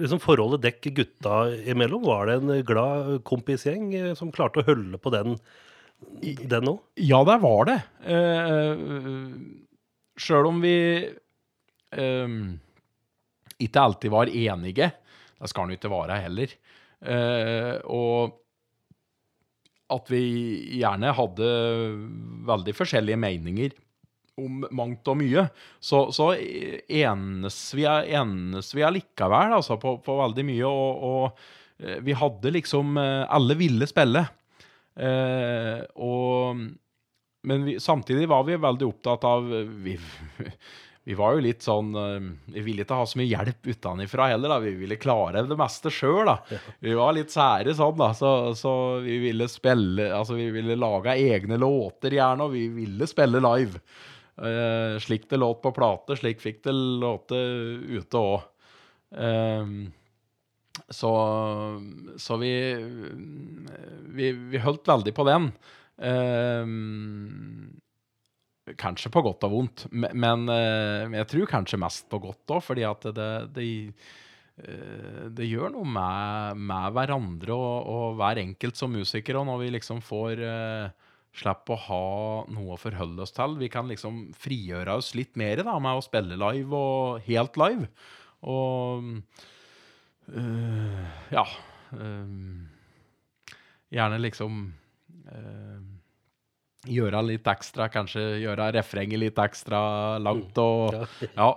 [0.00, 2.04] liksom forholdet dekk gutta imellom?
[2.06, 5.38] Var det en glad kompisgjeng eh, som klarte å holde på den
[6.50, 6.80] den òg?
[7.00, 7.78] Ja, det var det.
[8.04, 8.76] Uh,
[10.20, 10.76] Sjøl om vi
[11.96, 12.38] uh,
[13.58, 14.90] ikke alltid var enige.
[15.38, 16.56] Det skal han ikke være heller.
[17.04, 18.40] Uh, og
[19.94, 20.24] at vi
[20.80, 21.48] gjerne hadde
[22.48, 23.74] veldig forskjellige meninger
[24.40, 25.46] om mangt og mye,
[25.80, 30.70] så, så enes, vi, enes vi allikevel altså, på, på, veldig mye.
[30.70, 34.24] Og, og eh, vi hadde liksom eh, Alle ville spille.
[34.94, 36.64] Eh, og,
[37.44, 39.46] men vi, samtidig var vi veldig opptatt av
[39.84, 39.96] vi,
[41.04, 44.54] vi var jo litt sånn eh, Vi ville ikke ha så mye hjelp utenfra heller.
[44.54, 46.30] da, Vi ville klare det meste sjøl.
[46.80, 48.10] Vi var litt sære sånn, da.
[48.16, 53.08] Så, så, vi ville spille Altså, vi ville lage egne låter gjerne, og vi ville
[53.10, 53.82] spille live.
[54.34, 57.38] Uh, slik det låt på plate, slik fikk det låte
[57.86, 58.48] ute òg.
[59.14, 59.76] Uh, ehm,
[60.90, 61.12] så,
[62.18, 62.50] så vi,
[64.10, 65.46] vi, vi holdt veldig på den.
[66.02, 66.66] Uh,
[68.80, 72.62] kanskje på godt og vondt, men, men eh, jeg tror kanskje mest på godt òg,
[72.64, 73.66] fordi at det, det,
[75.36, 79.36] det gjør noe med, med hverandre og, og, hver enkelt som musiker.
[79.36, 80.40] Og når vi liksom får
[81.34, 82.04] slipper å ha
[82.54, 83.56] noe å forholde oss til.
[83.60, 87.88] Vi kan liksom frigjøre oss litt mer da, med å spille live og helt live.
[88.44, 89.08] Og
[90.28, 91.44] øh, ja
[91.96, 92.30] øh,
[93.94, 94.62] Gjerne liksom
[95.30, 95.82] øh,
[96.90, 100.96] gjøre litt ekstra, kanskje gjøre refrenget litt ekstra langt og
[101.38, 101.50] ja,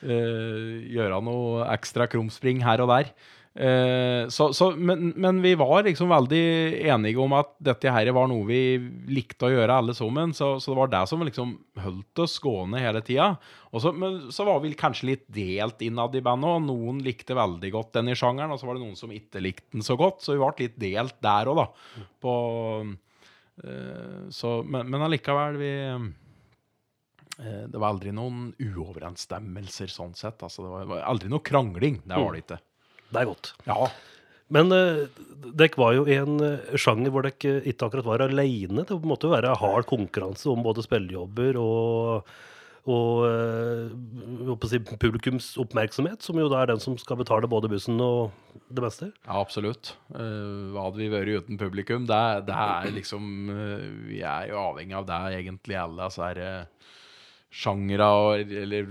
[0.00, 3.10] gjøre noe ekstra krumspring her og der.
[3.54, 6.42] Eh, så, så, men, men, vi var liksom veldig
[6.86, 8.78] enige om at dette her var noe vi
[9.10, 10.34] likte å gjøre alle sammen.
[10.36, 13.32] Så, så det var det som liksom holdt oss gående hele tida.
[13.98, 17.92] Men så var vi kanskje litt delt innad i bandet, og noen likte veldig godt
[17.98, 20.22] den i sjangeren, og så var det noen som ikke likte den så godt.
[20.22, 22.06] Så vi ble litt delt der òg, da.
[22.22, 22.32] På,
[22.86, 26.08] uh, så, men, men allikevel, vi uh,
[27.40, 30.42] Det var aldri noen uoverensstemmelser sånn sett.
[30.46, 32.02] Altså, det var aldri noe krangling.
[32.06, 32.64] Det var det ikke.
[33.10, 33.52] Det er godt.
[33.66, 33.90] Ja.
[34.50, 35.06] Men uh,
[35.54, 38.86] dere var jo i en uh, sjanger hvor dere ikke akkurat var aleine.
[38.86, 42.32] Det måtte jo være hard konkurranse om både spillejobber og,
[42.90, 48.02] og uh, si, publikums oppmerksomhet, som jo da er den som skal betale både bussen
[48.02, 48.34] og
[48.70, 49.12] det meste.
[49.22, 49.94] Ja, absolutt.
[50.10, 52.10] Uh, hva hadde vi vært uten publikum?
[52.10, 53.54] Det, det er liksom
[54.10, 56.10] Vi er jo avhengig av det, egentlig, alle.
[56.10, 56.66] Altså er
[57.50, 58.08] sjangere,
[58.62, 58.86] eller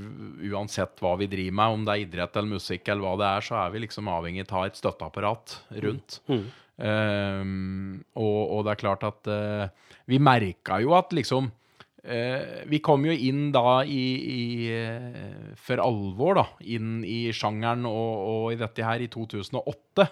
[0.51, 3.45] uansett hva vi driver med, om det er idrett eller musikk eller hva det er,
[3.47, 6.19] så er vi liksom avhengig av et støtteapparat rundt.
[6.27, 6.43] Mm.
[6.79, 12.79] Um, og, og, det er klart at uh, vi merka jo at liksom uh, Vi
[12.79, 18.45] kom jo inn da i, i uh, For alvor, da, inn i sjangeren og, og,
[18.53, 20.07] i dette her i 2008.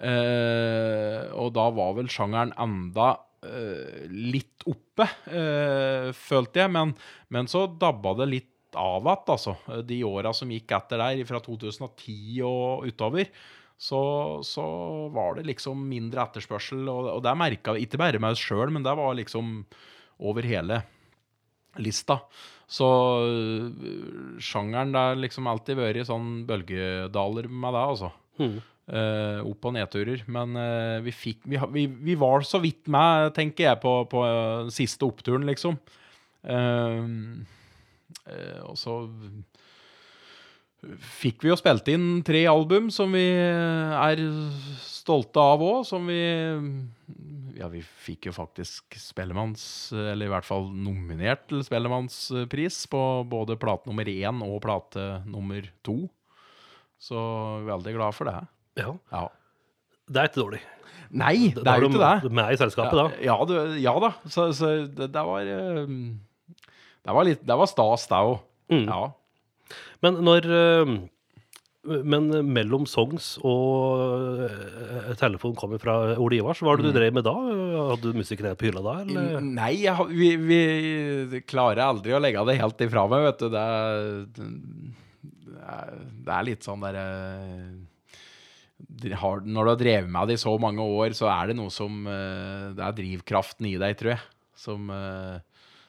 [0.00, 3.12] og da var vel sjangeren enda
[4.10, 6.72] litt oppe, uh, følte jeg.
[6.74, 6.94] Men,
[7.32, 9.56] men, så dabba det litt av igjen, altså.
[9.86, 13.32] De åra som gikk etter der, fra 2010 og utover.
[13.80, 13.98] Så,
[14.44, 14.64] så
[15.14, 18.68] var det liksom mindre etterspørsel, og, og det merka vi ikke bare med oss sjøl,
[18.74, 19.62] men det var liksom
[20.20, 20.82] over hele
[21.80, 22.18] lista.
[22.70, 22.86] Så
[24.44, 28.12] sjangeren det har liksom alltid vært sånn bølgedaler med det, altså.
[28.40, 28.60] Mm.
[28.90, 30.24] Uh, opp- og nedturer.
[30.26, 34.24] Men uh, vi, fikk, vi, vi, vi, var så vidt med, tenker jeg, på, på
[34.26, 35.78] uh, siste oppturen, liksom.
[38.64, 38.94] og så
[41.20, 44.22] fikk vi jo spilt inn tre album som vi er
[44.80, 45.82] stolte av òg.
[45.86, 46.22] Som vi
[47.60, 53.58] Ja, vi fikk jo faktisk Spellemanns Eller i hvert fall nominert til Spellemannspris på både
[53.60, 56.08] plate nummer én og plate nummer to.
[56.96, 57.20] Så
[57.68, 58.40] veldig glad for det.
[58.78, 58.94] Ja.
[59.12, 59.24] ja.
[60.10, 60.60] Det er ikke dårlig.
[61.10, 62.16] Nei, det er jo ikke det.
[62.22, 63.06] Du er med i selskapet da?
[63.24, 64.12] Ja, du, ja da.
[64.30, 66.20] Så, så det, det, var ehm,
[67.02, 68.36] Det var litt Det var stas, det òg.
[68.70, 68.84] Mm.
[68.86, 69.00] Ja.
[70.06, 71.00] Men når ehm,
[71.80, 76.96] men mellom songs og uh, telefonen kommer fra Ole Ivars, hva var det du mm.
[76.98, 77.32] drev med da?
[77.88, 78.96] Hadde du musikken på hylla da?
[79.00, 79.38] Eller?
[79.40, 83.48] Nei, jeg, vi, vi, klarer aldri å legge det helt ifra meg, vet du.
[83.56, 83.64] Det,
[84.36, 84.50] det,
[86.28, 87.06] det er litt sånn derre
[89.20, 91.72] har, når du har drevet med det i så mange år, så er det noe
[91.74, 94.24] som uh, Det er drivkraften i deg, tror jeg,
[94.58, 95.38] som uh,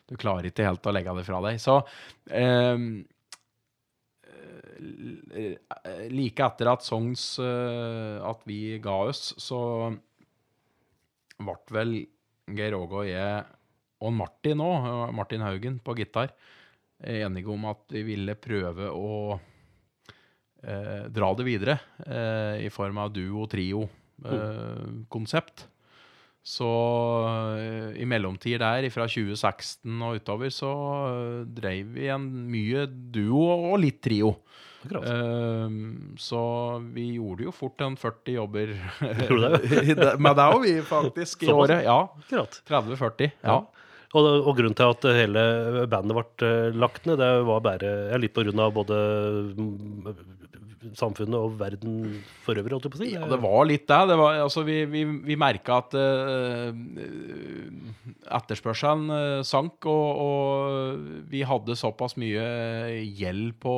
[0.10, 1.62] Du klarer ikke helt å legge det fra deg.
[1.62, 2.86] Så uh,
[6.10, 9.60] Like etter at Songs At vi ga oss, så
[11.38, 11.92] ble vel
[12.58, 13.44] Geir Åge og jeg
[14.02, 16.34] og Martin òg, Martin Haugen på gitar,
[17.06, 19.38] enige om at vi ville prøve å
[20.64, 25.66] eh, dra det videre eh, i form av duo-trio-konsept.
[25.66, 25.68] Eh,
[26.42, 26.68] så
[27.62, 33.46] eh, i mellomtid der, fra 2016 og utover, så uh, dreiv vi en mye duo
[33.70, 34.34] og litt trio.
[34.82, 35.70] Uh,
[36.18, 36.42] så
[36.96, 38.74] vi gjorde jo fort en 40 jobber
[40.18, 41.86] med deg òg, vi faktisk, i året.
[41.86, 42.10] Ja.
[42.32, 43.38] 30-40.
[43.46, 43.62] ja.
[44.12, 45.42] Og, og, grunnen til at hele
[45.88, 48.98] bandet ble lagt ned, det var bare litt på grunn av både
[50.98, 53.10] samfunnet og verden for øvrig, holdt jeg på å si?
[53.14, 54.00] Ja, det var litt det.
[54.10, 56.72] det var, altså, vi vi, vi merka at uh,
[58.40, 62.46] etterspørselen uh, sank, og, og, vi hadde såpass mye
[63.06, 63.76] gjeld på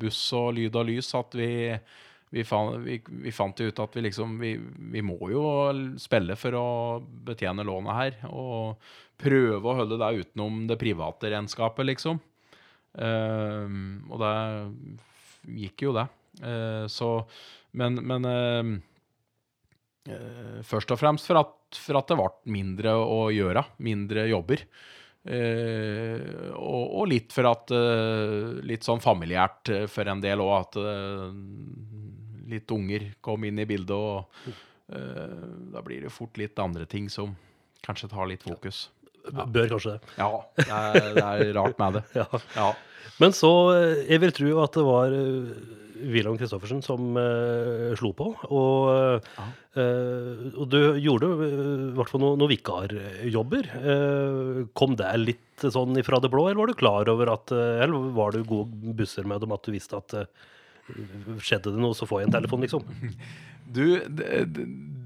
[0.00, 1.50] buss og lyd og lys at vi
[2.30, 4.52] vi fant, vi, vi fant ut at vi liksom vi,
[4.94, 5.42] vi, må jo
[5.98, 6.66] spille for å
[7.26, 8.18] betjene lånet her.
[8.30, 8.78] Og
[9.20, 12.20] prøve å holde det utenom det private regnskapet, liksom.
[12.94, 13.66] Uh,
[14.10, 14.34] og det
[15.46, 16.06] gikk jo det.
[16.42, 17.22] Uh, så
[17.76, 18.64] Men, men uh,
[20.66, 23.62] først og fremst for at, for at det ble mindre å gjøre.
[23.84, 24.60] Mindre jobber.
[25.20, 27.68] Og, og, litt for at
[28.64, 30.72] Litt sånn familiært for en del òg, at
[32.48, 34.32] litt unger kom inn i bildet, og
[34.88, 37.36] da blir det fort litt andre ting som
[37.84, 38.88] kanskje tar litt fokus.
[39.28, 40.14] Bør kanskje det.
[40.18, 42.04] Ja, det er, det er rart med det.
[42.20, 42.40] ja.
[42.56, 42.70] ja.
[43.20, 48.14] Men så eh, Jeg vil tro at det var eh, Wilhelm Christoffersen som uh, slo
[48.16, 48.30] på.
[48.56, 49.26] Og,
[49.76, 51.50] uh, og, du gjorde i
[51.98, 53.68] hvert fall noen, noe vikarjobber.
[53.84, 58.08] Uh, kom det litt sånn ifra det blå, eller var du klar over at Eller
[58.16, 60.16] var du gode busser med dem at du visste at
[61.44, 62.88] skjedde det noe, så får jeg en telefon, liksom?
[63.70, 64.48] Du, det,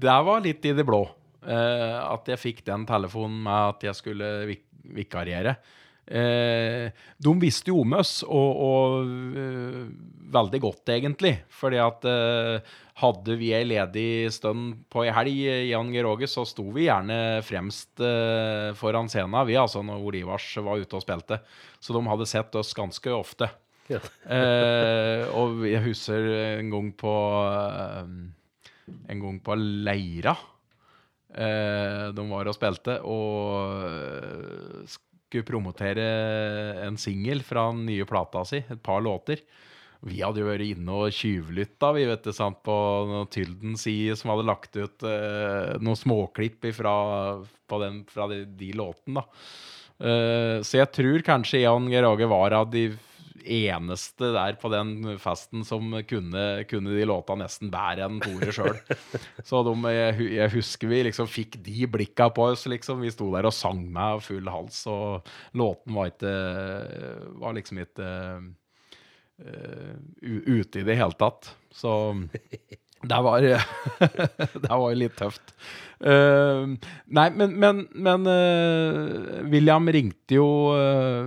[0.01, 1.03] det var litt i det blå.
[1.45, 4.63] At jeg fikk den telefonen med at jeg skulle vik
[4.95, 5.55] vikariere.
[6.05, 9.87] Eh, de visste jo om oss, og, og uh,
[10.35, 11.33] veldig godt, egentlig.
[11.49, 16.67] Fordi at uh, hadde vi ei ledig stund på ei helg, Jan George, så sto
[16.75, 21.41] vi gjerne fremst uh, foran scenen, vi, altså, når Olivars var ute og spilte.
[21.81, 23.49] Så de hadde sett oss ganske ofte.
[23.85, 23.99] Ja.
[25.37, 26.23] og jeg husker
[26.55, 27.11] en gang på
[29.13, 30.33] En gang på Leira.
[31.35, 36.05] De var og spilte, og skulle promotere
[36.85, 39.41] en singel fra den nye plata si, et par låter.
[40.05, 44.33] Vi hadde jo vært inne og tjuvlytta vi vet det sant, på Tylden side, som
[44.33, 46.95] hadde lagt ut eh, noen småklipp ifra,
[47.81, 49.23] den, fra de, de låtene.
[49.23, 49.25] da.
[49.95, 52.89] Uh, så jeg tror kanskje Jan Geir Åge var av de
[53.45, 58.77] eneste der på den festen som kunne, kunne de låta nesten bedre enn Tore sjøl.
[59.49, 63.03] Så de, jeg, jeg, husker vi liksom fikk de blikka på oss, liksom.
[63.05, 66.35] Vi sto der og sang med full hals, og låten var ikke
[67.41, 68.09] Var liksom ikke
[69.45, 71.51] uh, ute i det hele tatt.
[71.75, 71.91] Så
[73.09, 75.53] det var, det var litt tøft.
[75.95, 76.75] Uh,
[77.07, 81.23] nei, men, men, men uh, William ringte jo uh,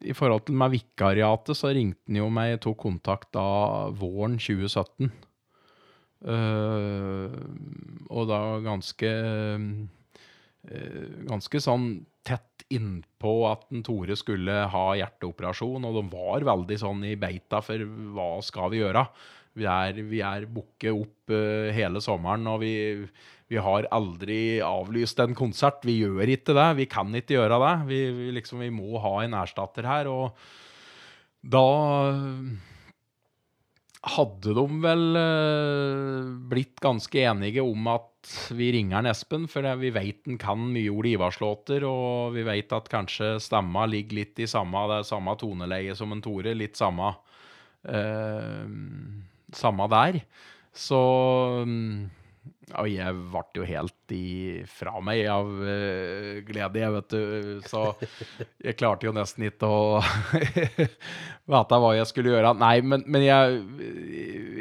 [0.00, 3.44] I forhold til meg vikariatet, så ringte han jo meg, tok kontakt da
[3.92, 5.12] våren 2017.
[8.08, 9.10] og da ganske
[11.28, 11.84] Ganske sånn
[12.26, 17.62] tett innpå at en Tore skulle ha hjerteoperasjon, og de var veldig sånn i beita
[17.64, 17.84] for
[18.16, 19.06] hva skal vi gjøre?
[19.58, 22.72] Vi er, vi er booket opp uh, hele sommeren, og vi,
[23.50, 25.84] vi, har aldri avlyst en konsert.
[25.86, 26.70] Vi gjør ikke det.
[26.82, 27.74] Vi kan ikke gjøre det.
[27.90, 30.10] Vi, vi, liksom, må ha en erstatter her.
[30.12, 30.32] Og
[31.42, 31.66] da
[34.06, 39.90] hadde de vel uh, blitt ganske enige om at vi ringer en Espen, for vi
[39.94, 44.48] vet han kan mye Ole Ivars-låter, og vi vet at kanskje stemma ligger litt i
[44.50, 46.54] samme, det samme toneleie som en Tore.
[46.54, 47.10] Litt samme
[47.88, 48.64] uh,
[49.56, 50.20] samme der.
[50.76, 50.98] Så
[51.66, 52.08] mm,
[52.76, 57.62] og jeg ble jo helt ifra meg av uh, glede, jeg, vet du.
[57.68, 57.84] Så
[58.64, 60.02] jeg klarte jo nesten ikke å
[61.54, 62.52] vite hva jeg skulle gjøre.
[62.60, 63.62] Nei, men, men jeg,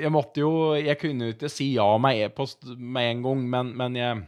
[0.04, 4.00] jeg, måtte jo Jeg kunne ikke si ja med e-post med en gang, men, men
[4.00, 4.24] jeg,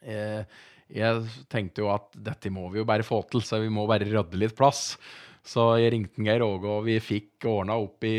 [0.00, 3.70] jeg, eh, jeg tenkte jo at dette må vi jo bare få til, så vi
[3.70, 4.96] må bare rydde litt plass.
[5.46, 8.16] Så jeg ringte Geir Åge, og vi fikk ordna opp i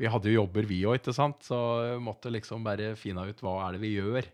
[0.00, 1.42] Vi hadde jo jobber, vi òg, ikke sant?
[1.44, 4.30] Så jeg måtte liksom bare finne ut hva er det vi gjør.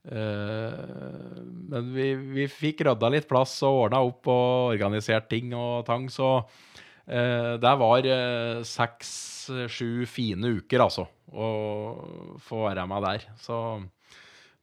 [0.00, 5.84] Uh, men vi, vi fikk rydda litt plass og ordna opp og organisert ting og
[5.84, 8.08] tang, så uh, det var
[8.66, 11.48] seks-sju fine uker, altså, å
[12.42, 13.28] få være med der.
[13.44, 13.56] Så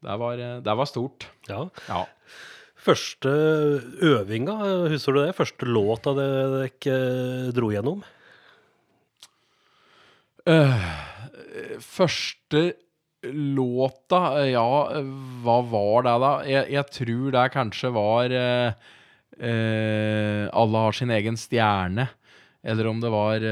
[0.04, 1.30] det var, det var stort.
[1.48, 1.64] Ja.
[1.88, 2.04] ja.
[2.78, 3.32] Første
[4.06, 4.56] øvinga,
[4.92, 5.36] husker du det?
[5.38, 6.68] Første låta dere
[7.56, 8.04] dro gjennom?
[10.48, 10.86] Uh,
[11.84, 12.62] første
[13.28, 14.68] låta, ja,
[15.44, 16.30] hva var det, da?
[16.48, 18.86] Jeg, jeg tror det kanskje var uh,
[19.42, 22.08] uh, Alle har sin egen stjerne.
[22.68, 23.44] Eller om det var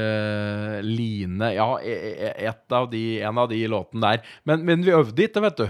[0.84, 1.92] Line Ja, e,
[2.26, 4.32] e, av de, en av de låtene der.
[4.44, 5.68] Men, men vi øvde ikke, vet du.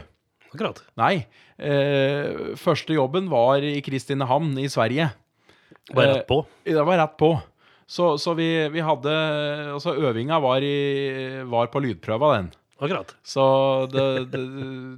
[0.49, 0.81] Akkurat.
[0.99, 1.29] Nei.
[1.57, 5.09] Eh, første jobben var i Kristinehamn i Sverige.
[5.95, 6.42] Var rett på?
[6.64, 7.33] Eh, det var rett på.
[7.87, 9.11] Så, så vi, vi, hadde
[9.73, 12.49] Altså, øvinga var, i, var på lydprøva, den.
[12.77, 13.14] Akkurat.
[13.25, 13.42] Så
[13.88, 14.40] det, det,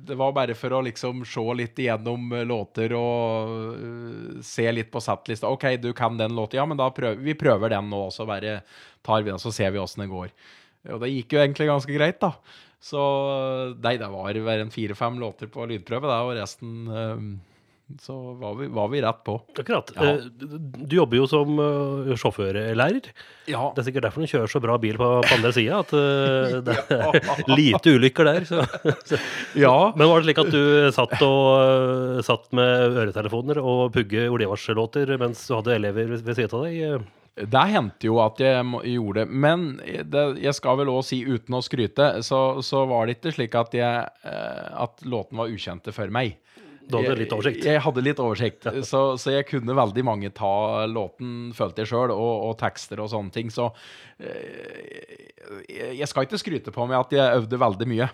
[0.08, 5.02] det, var bare for å liksom se litt igjennom låter og uh, se litt på
[5.04, 5.52] settlista.
[5.52, 6.58] OK, du kan den låta.
[6.58, 8.62] Ja, men da prøver vi prøver den nå, så bare
[9.06, 10.32] tar vi den, så ser vi åssen det går.
[10.90, 12.32] Og det gikk jo egentlig ganske greit, da.
[12.78, 13.02] Så
[13.82, 17.30] nei, det var vel en fire-fem låter på lydprøve, da, og resten um,
[17.98, 19.34] så var vi, var vi, rett på.
[19.58, 19.90] Akkurat.
[19.96, 20.12] Ja.
[20.12, 20.26] Eh,
[20.60, 23.10] du jobber jo som uh, sjåførlærer.
[23.48, 23.70] Ja.
[23.74, 25.94] Det er sikkert derfor du kjører så bra bil på, på andre sida, at
[26.68, 28.46] det er lite ulykker der.
[28.46, 28.62] Så.
[29.58, 29.74] Ja.
[29.96, 30.62] Men var det slik at du
[30.94, 36.68] satt, og, satt med øretelefoner og pugge Olivars-låter mens du hadde elever ved siden av
[36.68, 37.08] deg?
[37.46, 39.38] Det hendte jo at jeg gjorde det.
[39.46, 43.34] Men det, jeg skal vel òg si, uten å skryte, så, så, var det ikke
[43.36, 46.38] slik at, jeg, eh, at låten var ukjente for meg.
[46.88, 47.60] Du hadde litt oversikt?
[47.60, 48.68] Jeg, jeg hadde litt oversikt.
[48.88, 53.10] så, så, jeg kunne veldig mange ta låten, følte jeg sjøl, og, og, tekster og
[53.12, 53.52] sånne ting.
[53.52, 53.68] Så
[54.18, 55.28] eh,
[56.00, 58.10] jeg skal ikke skryte på meg at jeg øvde veldig mye.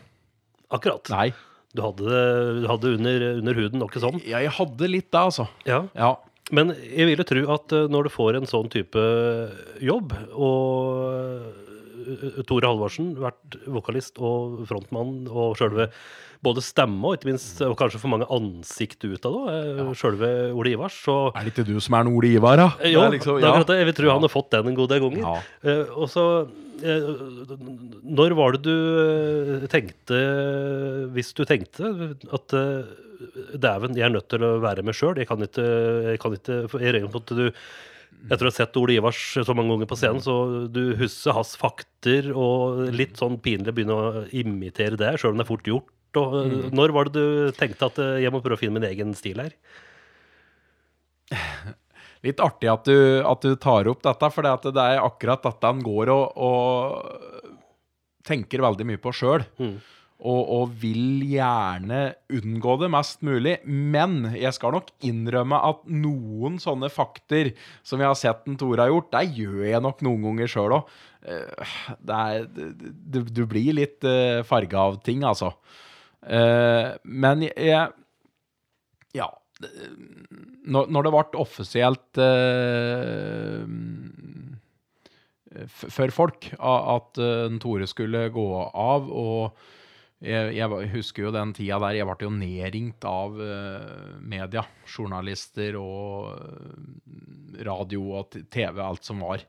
[0.75, 1.13] Akkurat.
[1.15, 1.29] Nei.
[1.75, 4.21] Du hadde det under, under, huden, noe sånn?
[4.23, 5.49] Ja, jeg hadde litt det, altså.
[5.67, 5.81] Ja.
[5.99, 6.13] ja.
[6.53, 9.05] Men jeg ville tro at eh, når du får en sånn type
[9.81, 11.15] jobb, og
[12.05, 15.89] eh, Tore Halvorsen, vært vokalist og frontmann og sjølve
[16.45, 19.87] både stemme og ikke minst, og kanskje for mange ansikt ut av det, ja.
[19.97, 20.99] sjølve Ole Ivars.
[21.07, 22.69] Så, er det ikke du som er Ole Ivar, da?
[22.91, 23.55] Jo, liksom, ja.
[23.65, 25.25] det jeg vil tro han har fått den en god del ganger.
[25.25, 25.39] Ja.
[25.65, 27.55] Uh, og så uh,
[28.05, 30.21] Når var det du tenkte,
[31.17, 31.95] hvis du tenkte,
[32.29, 32.93] at uh,
[33.61, 35.19] dæven, jeg er nødt til å være med sjøl.
[35.21, 35.67] Jeg kan ikke,
[36.13, 37.45] jeg kan ikke jeg regner på at du
[38.25, 40.35] etter å ha sett Ole Ivars så mange ganger på scenen, så
[40.73, 45.45] du husker hans fakter, og litt sånn pinlig begynne å imitere det, sjøl om det
[45.45, 45.91] er fort gjort.
[46.21, 46.69] Og, mm.
[46.79, 49.43] Når var det du tenkte at eh, jeg må prøve å finne min egen stil
[49.43, 49.57] her?
[52.25, 52.97] Litt artig at du,
[53.27, 57.51] at du tar opp dette, for det er akkurat dette han går og, og
[58.25, 59.45] tenker veldig mye på sjøl.
[59.61, 59.77] Mm.
[60.25, 62.01] Og, og, vil gjerne
[62.33, 63.59] unngå det mest mulig.
[63.69, 67.53] Men jeg skal nok innrømme at noen sånne fakter
[67.85, 70.77] som jeg har sett en Tore har gjort, det gjør jeg nok noen ganger sjøl
[70.79, 70.95] òg.
[71.25, 72.41] Eh,
[73.13, 75.55] du, blir litt uh, farga av ting, altså.
[76.25, 77.93] Uh, men jeg
[79.15, 79.31] Ja.
[80.65, 82.19] Når, det ble offisielt
[85.71, 87.21] for folk at
[87.63, 89.61] Tore skulle gå av, og
[90.23, 96.31] jeg, husker jo den tida der jeg ble jo nedringt av uh, media, journalister og
[96.39, 99.45] uh, radio og TV, alt som var.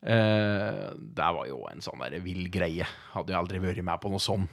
[0.00, 2.86] Uh, det var jo en sånn der vill greie.
[3.14, 4.46] Hadde jo aldri vært med på noe sånn.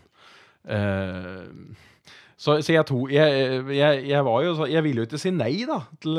[2.36, 5.78] så, så jeg, to, jeg, jeg, var jo Jeg ville jo ikke si nei da
[6.04, 6.18] til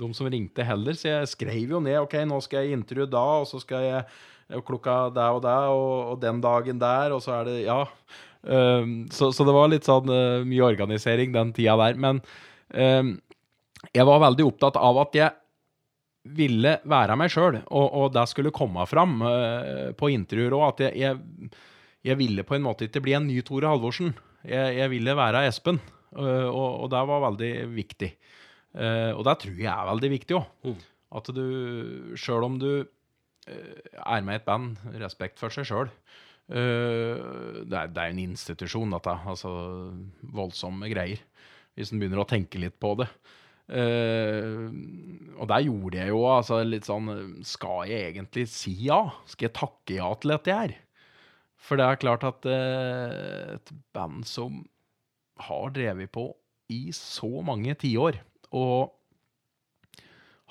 [0.00, 3.26] de som ringte heller, så jeg skrev jo ned OK, nå skal jeg intervjue da,
[3.42, 4.06] og så skal jeg
[4.56, 7.84] og klokka der og der, og, og, den dagen der, og så er det Ja.
[8.40, 11.98] Um, så, så, det var litt sånn uh, mye organisering den tida der.
[12.00, 12.22] Men
[12.72, 13.18] um,
[13.92, 15.36] jeg var veldig opptatt av at jeg
[16.36, 20.66] ville være meg sjøl, og, og, det skulle komme fram uh, på intervjuer òg.
[20.70, 21.50] At jeg, jeg,
[22.08, 24.14] jeg, ville på en måte ikke bli en ny Tore Halvorsen.
[24.40, 25.82] Jeg, jeg ville være Espen,
[26.16, 28.14] uh, og, og, det var veldig viktig.
[28.70, 30.48] og det tror jeg er veldig viktig òg.
[30.64, 30.80] Mm.
[31.18, 31.44] At du,
[32.14, 32.70] sjøl om du
[33.50, 35.92] er med i et band, respekt for seg sjøl.
[36.50, 39.14] Uh, det, er, er en institusjon, dette.
[39.30, 39.50] Altså
[40.34, 41.22] voldsomme greier.
[41.78, 43.06] Hvis en begynner å tenke litt på det.
[43.70, 44.66] Uh,
[45.38, 47.06] og der gjorde jeg jo altså litt sånn
[47.46, 48.98] Skal jeg egentlig si ja?
[49.30, 50.74] Skal jeg takke ja til dette her?
[51.60, 54.64] For det er klart at et band som
[55.44, 56.24] har drevet på
[56.72, 58.16] i så mange tiår,
[58.56, 58.90] og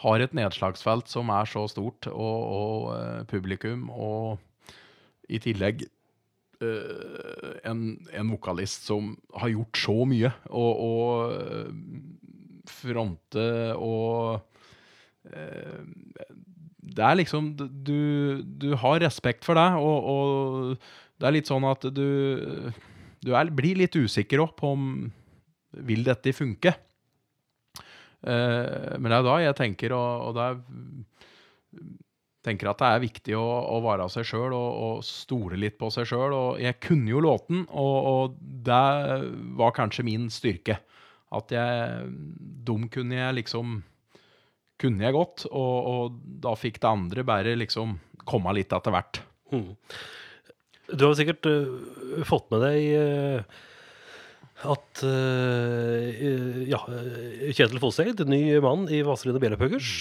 [0.03, 4.39] har et nedslagsfelt som er så stort, og, og uh, publikum, og
[5.29, 5.83] i tillegg
[6.63, 7.83] uh, en,
[8.15, 13.49] en, vokalist som har gjort så mye, og, og uh, fronte
[13.81, 14.45] og
[16.79, 21.65] Det er liksom du, du, har respekt for det, og, og, det er litt sånn
[21.67, 22.71] at du,
[23.19, 24.85] du er, blir litt usikker på om
[25.85, 26.73] vil dette funke.
[28.19, 30.49] Eh, men det er da jeg tenker, og, og da
[32.45, 33.45] tenker at det er viktig å,
[33.75, 36.35] å være seg sjøl og, og, stole litt på seg sjøl.
[36.61, 38.83] Jeg kunne jo låten, og, og, det
[39.59, 40.79] var kanskje min styrke.
[41.35, 42.07] At jeg
[42.65, 43.83] Dum kunne jeg liksom
[44.81, 47.97] Kunne jeg godt, og, og da fikk det andre bare liksom
[48.29, 49.19] komme litt etter hvert.
[49.51, 49.73] Mm.
[50.95, 53.57] Du har sikkert uh, fått med deg uh
[54.67, 56.79] at uh, ja,
[57.55, 59.91] Kjetil Fosseid, ny mann i Vazelina Bjellepøggers,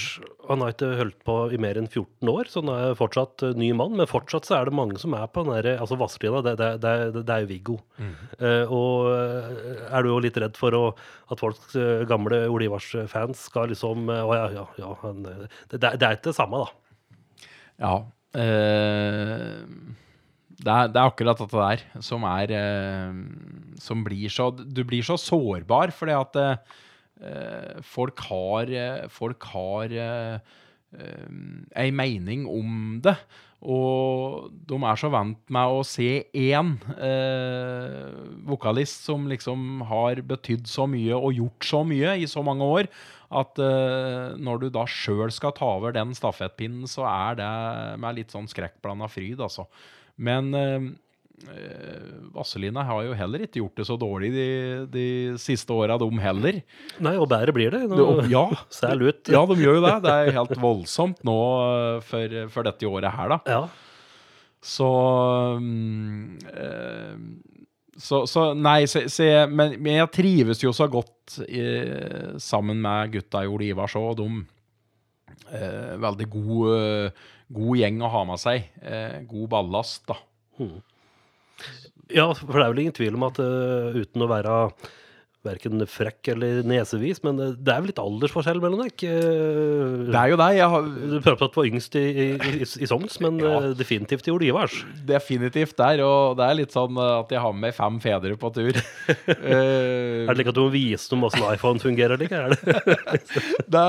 [0.48, 3.52] han har ikke holdt på i mer enn 14 år, så han er fortsatt uh,
[3.58, 3.94] ny mann.
[4.00, 6.72] Men fortsatt så er det mange som er på den derre Altså, Vazelina, det, det,
[6.82, 7.78] det, det, er jo Viggo.
[8.00, 8.10] Mm.
[8.42, 10.82] Uh, og er du jo litt redd for å,
[11.30, 11.78] at folks
[12.10, 15.22] gamle Olivars-fans skal liksom Å ja, ja, ja han,
[15.70, 17.48] det, er ikke det samme, da.
[17.78, 17.94] Ja.
[18.34, 20.06] Uh
[20.58, 23.18] det er, det er, akkurat dette der som er eh,
[23.78, 28.72] Som blir så Du blir så sårbar fordi at eh, folk har
[29.14, 30.56] Folk har eh,
[31.76, 33.14] ei mening om det.
[33.58, 38.12] Og de er så vant med å se én eh,
[38.46, 42.90] vokalist som liksom har betydd så mye og gjort så mye i så mange år,
[43.34, 47.52] at eh, når du da sjøl skal ta over den stafettpinnen, så er det
[47.98, 49.66] med litt sånn skrekkblanda fryd, altså.
[50.18, 50.86] Men eh,
[51.54, 54.48] eh, Vazelina har jo heller ikke gjort det så dårlig de,
[54.92, 55.06] de
[55.40, 56.62] siste åra, de heller.
[57.04, 57.84] Nei, og bedre blir det.
[57.90, 59.22] Nå, det ja, sel ut.
[59.30, 59.96] ja, de gjør jo det.
[60.06, 63.42] Det er helt voldsomt nå eh, for, for dette året her, da.
[63.58, 63.62] Ja.
[64.58, 64.90] Så
[67.98, 71.62] så, så, nei, se, se, men, men, jeg trives jo så godt i,
[72.42, 74.20] sammen med gutta i Ole Ivars òg.
[74.20, 74.28] De
[75.50, 78.68] eh, veldig god, eh, god, gjeng å ha med seg.
[78.82, 80.18] Eh, god ballast, da.
[80.58, 80.78] Hmm.
[82.12, 84.54] Ja, for det er vel ingen tvil om at uh, uten å være
[85.46, 89.20] verken frekk eller nesevis, men eh, det er vel litt aldersforskjell mellom dere?
[90.08, 90.48] Det er jo det.
[90.58, 90.88] Jeg har...
[90.88, 92.26] Du prøver at du var yngst i, i,
[92.66, 93.52] i, Sogns, men ja.
[93.60, 94.80] Eh, definitivt i Olivars.
[95.08, 98.78] Definitivt der, og det er litt sånn at jeg har med fem fedre på tur.
[98.78, 99.34] uh...
[100.28, 102.18] er det like at du må vise dem åssen iPhone fungerer?
[102.20, 102.34] Like?
[102.34, 102.78] Er det?
[103.76, 103.84] det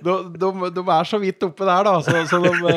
[0.00, 2.76] de, de, de, er så vidt oppe der, da, så, så de,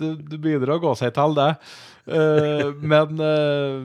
[0.00, 1.52] de, de begynner å gå seg til det.
[2.08, 3.82] Uh, men uh,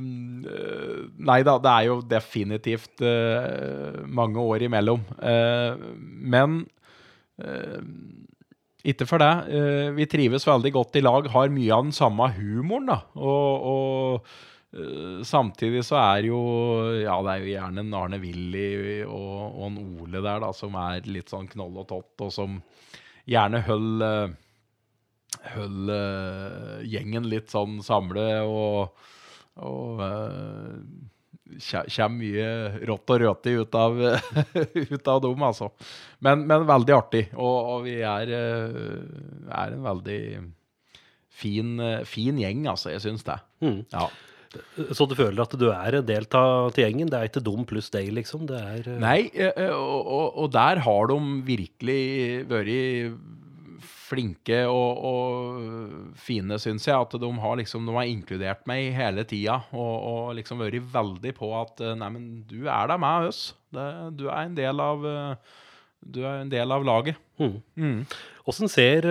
[1.24, 5.04] Nei da, det er jo definitivt uh, mange år imellom.
[6.04, 6.64] men
[8.84, 9.32] ikke for det.
[9.96, 12.98] vi trives veldig godt i lag, har mye av den samme humoren, da.
[13.16, 14.28] Og, og
[14.74, 16.40] Eh, samtidig så er jo
[17.04, 20.74] Ja, det er jo gjerne en Arne Willy og, og en Ole der, da, som
[20.82, 22.58] er litt sånn knoll og tott, og som
[23.30, 24.34] gjerne holder
[25.44, 29.04] Holder gjengen litt sånn samle og,
[29.60, 30.78] og uh,
[31.60, 32.48] kommer mye
[32.88, 34.00] rått og røti ut av,
[34.96, 35.70] ut av dem, altså.
[36.24, 37.24] Men, men veldig artig.
[37.36, 40.22] Og, og vi er, er, en veldig
[41.44, 41.76] fin,
[42.10, 42.94] fin gjeng, altså.
[42.96, 43.38] Jeg syns det.
[43.66, 43.82] Mm.
[43.94, 44.08] Ja.
[44.94, 47.10] Så du føler at du er en del av gjengen?
[47.10, 48.46] Det er ikke dum pluss deg, liksom?
[48.54, 49.00] Er, uh...
[49.02, 49.32] Nei,
[49.74, 51.18] og, og, og, der har de
[51.48, 52.04] virkelig
[52.52, 53.18] vært
[54.14, 56.96] flinke og, og fine, syns jeg.
[56.96, 61.36] At de har, liksom, de har inkludert meg hele tida og, og liksom vært veldig
[61.38, 63.52] på at neimen, du er da med oss.
[63.74, 63.90] Det,
[64.22, 65.06] du er en del av
[66.04, 67.20] du er en del av laget.
[67.40, 67.60] Mm.
[67.80, 68.00] Mm.
[68.44, 69.08] Hvordan, ser,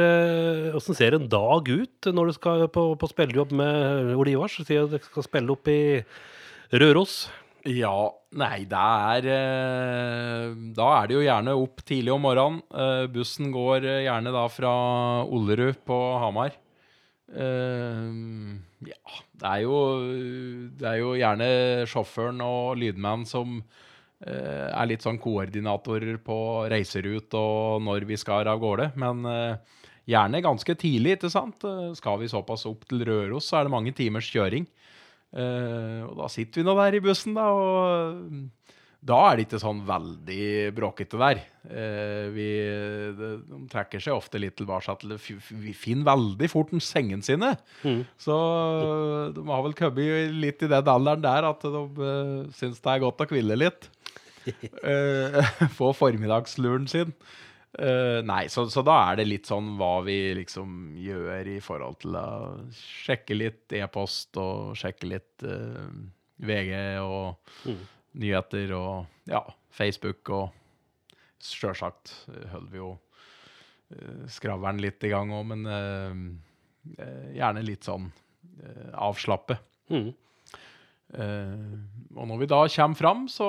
[0.75, 4.59] hvordan, ser, en dag ut når du skal på, på spillejobb med Ole Ivars?
[4.61, 6.03] Sier at du skal spille opp i
[6.73, 7.25] Røros.
[7.63, 9.27] Ja, nei, det er
[10.75, 12.59] Da er det jo gjerne opp tidlig om morgenen.
[12.75, 14.73] Eh, bussen går gjerne da fra
[15.23, 16.59] Ollerud på Hamar.
[17.33, 19.79] ja, det er jo
[20.77, 21.47] Det er jo gjerne
[21.89, 23.63] sjåføren og lydmannen som
[24.23, 26.37] Eh, er litt sånn koordinatorer på
[26.71, 28.93] reiserut og når vi skal av gårde.
[29.01, 29.81] Men eh,
[30.13, 31.67] gjerne ganske tidlig, ikke sant.
[31.67, 34.69] Eh, skal vi såpass opp til Røros, så er det mange timers kjøring.
[35.33, 38.51] Og da sitter vi nå der i bussen, da, og
[39.03, 40.45] da er det ikke sånn veldig
[40.77, 41.41] bråkete der.
[42.31, 42.45] vi,
[43.19, 45.17] de, de, trekker seg ofte litt tilbake til
[45.59, 47.57] Vi finner veldig fort en sengen sine.
[47.83, 48.05] Mm.
[48.15, 48.37] Så
[49.35, 53.03] de har vel kommet litt i den alderen der at de uh, syns det er
[53.03, 53.91] godt å hvile litt.
[54.87, 55.43] uh,
[55.79, 57.11] få formiddagsluren sin.
[57.73, 62.03] Uh, nei, så, så, da er det litt sånn hva vi liksom gjør i forhold
[62.03, 62.27] til å
[62.77, 65.87] sjekke litt e-post og sjekke litt uh,
[66.45, 67.79] VG og mm.
[68.21, 69.41] nyheter og ja,
[69.73, 70.59] Facebook og
[71.43, 72.13] Sjølsagt
[72.53, 75.65] holder vi jo uh, skravlen litt i gang òg, men
[77.33, 78.09] gjerne litt sånn
[78.99, 79.55] avslappe.
[79.93, 80.09] Mm.
[82.17, 83.49] og når vi da kommer fram, så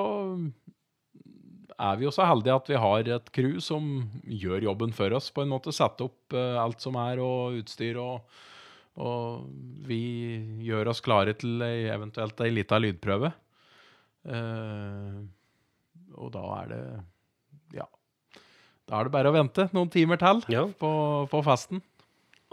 [1.83, 3.87] er vi jo så heldige at vi har et crew som
[4.23, 5.29] gjør jobben for oss.
[5.33, 7.99] på en måte Setter opp uh, alt som er, og utstyr.
[8.01, 8.41] Og,
[9.03, 9.47] og,
[9.87, 10.01] vi
[10.63, 13.33] gjør oss klare til eventuelt ei lita lydprøve.
[14.23, 15.23] Uh,
[16.15, 16.83] og da er det
[17.79, 17.87] Ja.
[18.87, 20.67] Da er det bare å vente noen timer til ja.
[20.79, 20.91] på,
[21.31, 21.83] på, festen.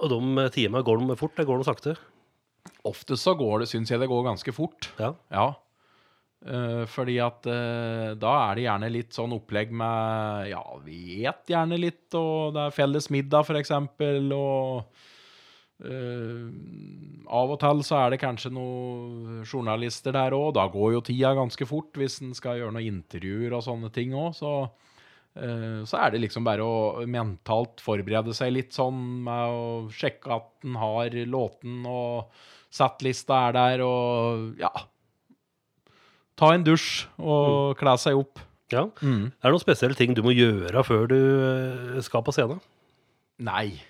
[0.01, 1.97] Og de timene, går de fort, eller går de sakte?
[2.89, 4.89] Oftest så går det, syns jeg det går ganske fort.
[5.01, 5.13] Ja.
[5.33, 5.51] ja.
[6.41, 11.51] Uh, fordi at uh, da er det gjerne litt sånn opplegg med Ja, vi et
[11.53, 13.73] gjerne litt, og det er felles middag, f.eks.
[13.77, 14.87] Og
[15.85, 16.47] uh,
[17.29, 20.55] av og til så er det kanskje noen journalister der òg.
[20.57, 24.15] Da går jo tida ganske fort hvis en skal gjøre noen intervjuer og sånne ting
[24.17, 24.33] òg.
[24.39, 24.53] Så,
[25.37, 30.67] så er det liksom bare å mentalt forberede seg litt sånn med å sjekke at
[30.67, 32.33] en har låten, og
[32.73, 34.73] settlista er der, og ja
[36.41, 36.89] ta en dusj
[37.19, 37.77] og mm.
[37.81, 38.41] kle seg opp.
[38.71, 38.87] Ja.
[39.03, 39.31] Mm.
[39.35, 42.61] Er det noen spesielle ting du må gjøre før du eh, skal på scenen?
[43.43, 43.81] Nei.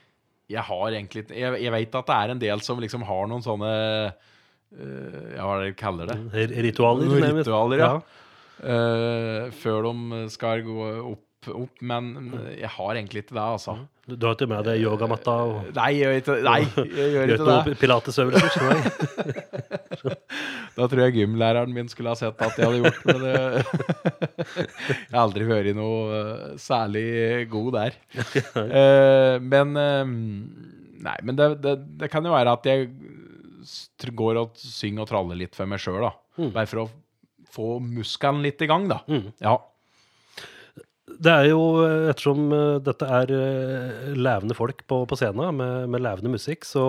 [0.51, 3.45] Jeg har egentlig Jeg, jeg vet at det er en del som liksom har noen
[3.45, 6.47] sånne uh, Ja, hva er det de kaller det?
[6.67, 7.13] Ritualer.
[7.37, 7.91] Ritualer, ja.
[7.93, 8.27] ja.
[8.61, 12.13] Uh, før de skal gå opp opp, men
[12.53, 13.77] jeg har egentlig ikke det, altså.
[14.05, 15.35] Du, du har ikke med deg yogamatta?
[15.49, 15.69] Og...
[15.77, 17.77] Nei, jeg, ikke, nei, jeg gjør ikke det.
[17.81, 18.51] Pilatesøvelser?
[20.77, 23.35] da tror jeg gymlæreren min skulle ha sett at jeg hadde gjort men det.
[24.61, 27.07] jeg har aldri vært noe uh, særlig
[27.53, 27.99] god der.
[28.21, 30.05] uh, men uh,
[31.01, 32.91] Nei, men det, det, det, kan jo være at jeg
[34.17, 36.11] går og synger og traller litt for meg sjøl, da.
[36.37, 36.51] Mm.
[36.53, 36.91] Bare for å
[37.51, 39.01] få muskelen litt i gang, da.
[39.09, 39.31] Mm.
[39.41, 39.55] Ja.
[41.19, 41.63] Det er jo,
[42.11, 46.85] ettersom eh, dette er eh, levende folk på, på scenen med, med, levende musikk, så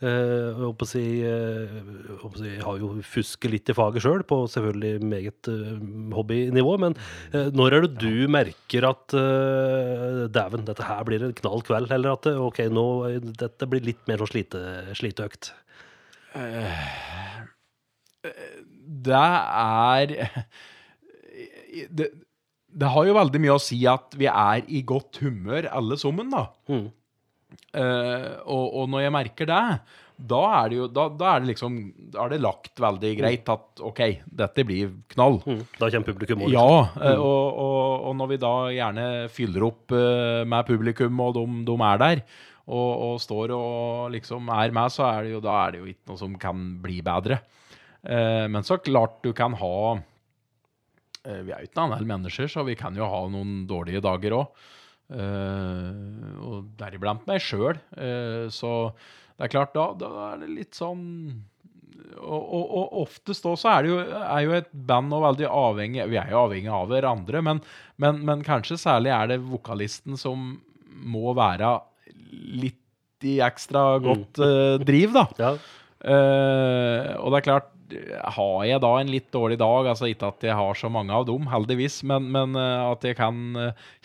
[0.00, 5.50] eh, håper å si, jeg har jo fusket litt i faget sjøl, på selvfølgelig meget
[6.16, 6.76] hobbynivå.
[6.84, 6.96] Men
[7.56, 9.16] når er det du merker at
[10.36, 11.92] dæven, dette her blir en knall kveld?
[11.96, 12.86] Eller at ok, nå,
[13.40, 14.62] dette blir litt mer sånn slite,
[14.98, 15.52] sliteøkt?
[19.06, 20.16] Det er
[21.96, 22.10] det,
[22.76, 26.32] det har jo veldig mye å si at vi er i godt humør alle sammen,
[26.32, 26.46] da.
[26.68, 26.88] Mm.
[27.76, 29.62] Uh, og, og, når jeg merker det,
[30.16, 31.74] da er det jo da, da, er det liksom
[32.14, 34.00] Da er det lagt veldig greit at OK,
[34.40, 35.38] dette blir knall.
[35.44, 35.62] Mm.
[35.76, 36.52] Da kommer publikum òg?
[36.54, 36.66] Ja.
[36.96, 37.78] Uh, og, og,
[38.10, 42.24] og, når vi da gjerne fyller opp uh, med publikum, og de, de er der,
[42.66, 46.10] og, står og liksom er med, så er det jo da er det jo ikke
[46.10, 47.38] noe som kan bli bedre.
[48.02, 49.76] Men så klart du kan ha
[51.26, 54.66] Vi er jo ikke noen mennesker, så vi kan jo ha noen dårlige dager òg.
[55.06, 57.78] Uh, og deriblant meg sjøl.
[57.94, 58.90] Uh, så
[59.36, 61.04] det er klart, da, da er det litt sånn
[62.16, 66.04] og, og, og, oftest også er, det jo, er jo et band og veldig avhengig
[66.12, 67.60] Vi er jo avhengig av hverandre, men,
[68.02, 70.54] men, men, kanskje særlig er det vokalisten som
[70.96, 71.74] må være
[72.56, 75.24] litt i ekstra godt uh, driv, da.
[75.40, 75.52] Ja.
[76.06, 77.70] Og det er klart,
[78.36, 81.26] har jeg da en litt dårlig dag, altså ikke at jeg har så mange av
[81.28, 83.38] dem, heldigvis, men, men uh, at jeg kan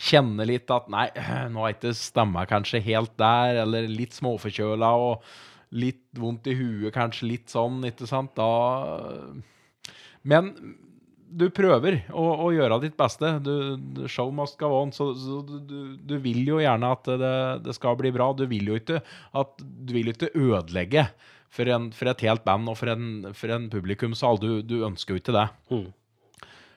[0.00, 1.08] kjenne litt at nei,
[1.54, 5.26] nå er ikke stemma kanskje helt der, eller litt småforkjøla og
[5.72, 9.32] litt vondt i huet, kanskje litt sånn, ikke sant, da
[10.22, 10.52] Men
[11.32, 13.30] du prøver å, å gjøre ditt beste.
[13.44, 14.92] Du, show must go on.
[14.94, 18.30] Så, så du, du, vil jo gjerne at det, det, skal bli bra.
[18.36, 19.00] Du vil jo ikke,
[19.40, 21.06] at, du vil jo ikke ødelegge
[21.52, 24.40] for, en, for, et helt band og for en, for en publikumsal.
[24.40, 25.48] Du, du ønsker jo ikke det.
[25.72, 25.90] Mm.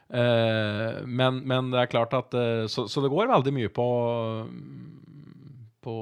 [0.05, 3.87] Uh, men, men, det er klart at uh, så, så, det går veldig mye på
[5.85, 5.95] på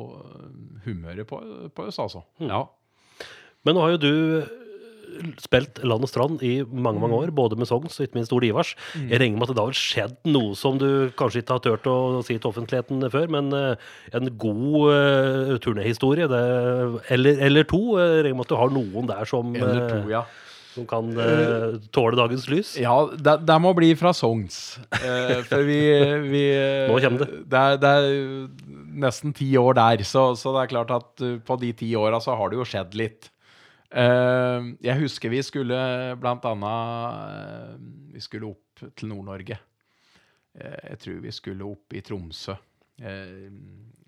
[0.86, 1.38] humøret på,
[1.76, 2.21] på oss, altså.
[2.39, 2.51] Mm.
[2.51, 2.61] Ja.
[3.63, 4.13] Men nå har jo du
[5.41, 8.49] spilt Land og Strand i mange mange år, både med songs og ikke minst Ole
[8.49, 8.74] Ivars.
[8.93, 9.07] Mm.
[9.11, 10.88] Jeg regner med at det da har skjedd noe som du
[11.20, 16.30] kanskje ikke har turt å si til offentligheten før, men uh, en god uh, turnéhistorie,
[16.30, 17.82] eller, eller, to.
[17.99, 20.24] Jeg regner med at du har noen der som Eller to, ja.
[20.74, 22.74] Som kan uh, tåle dagens lys?
[22.82, 24.80] Ja, det, det, må bli fra songs.
[24.89, 25.82] for vi,
[26.32, 26.45] vi
[26.89, 27.43] Nå kommer det.
[27.51, 31.59] Det er, det er nesten ti år der, så, så, det er klart at på
[31.61, 33.32] de ti åra så har det jo skjedd litt.
[33.93, 35.77] Uh, jeg husker vi skulle
[36.17, 39.59] blant annet uh, Vi skulle opp til Nord-Norge.
[40.57, 42.57] Uh, jeg tror vi skulle opp i Tromsø.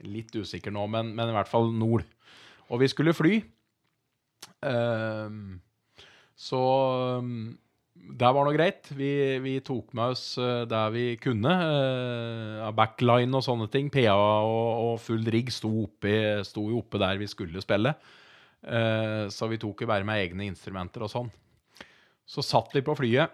[0.06, 2.06] litt usikker nå, men, men, i hvert fall nord.
[2.70, 3.40] Og vi skulle fly.
[6.36, 6.62] så
[7.20, 7.58] um,
[7.96, 8.90] det var nå greit.
[8.94, 10.38] Vi, vi, tok med oss
[10.70, 11.56] det vi kunne
[12.78, 13.90] backline og sånne ting.
[13.90, 17.96] PA og, og full rigg sto, oppe, sto jo oppe der vi skulle spille.
[18.66, 21.32] Uh, så vi tok jo bare med egne instrumenter og sånn.
[22.26, 23.34] Så satt vi på flyet,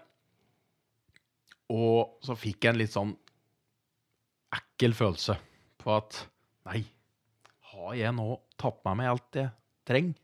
[1.72, 3.14] og så fikk jeg en litt sånn
[4.52, 5.38] ekkel følelse
[5.80, 6.26] på at
[6.68, 6.84] Nei,
[7.72, 8.26] har jeg nå
[8.60, 9.50] tatt med meg alt jeg
[9.88, 10.18] trenger?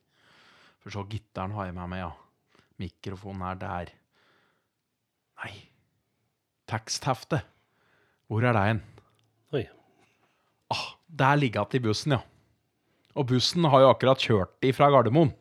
[0.78, 2.12] For så gitaren har jeg med meg, ja.
[2.78, 3.90] Mikrofonen er der.
[5.42, 5.50] Nei.
[6.70, 7.42] Tekstheftet.
[8.30, 8.82] Hvor er det hen?
[9.56, 9.64] Oi.
[10.70, 12.22] Ah, der ligger det i bussen, ja.
[13.16, 15.32] Og bussen har jo akkurat kjørt ifra Gardermoen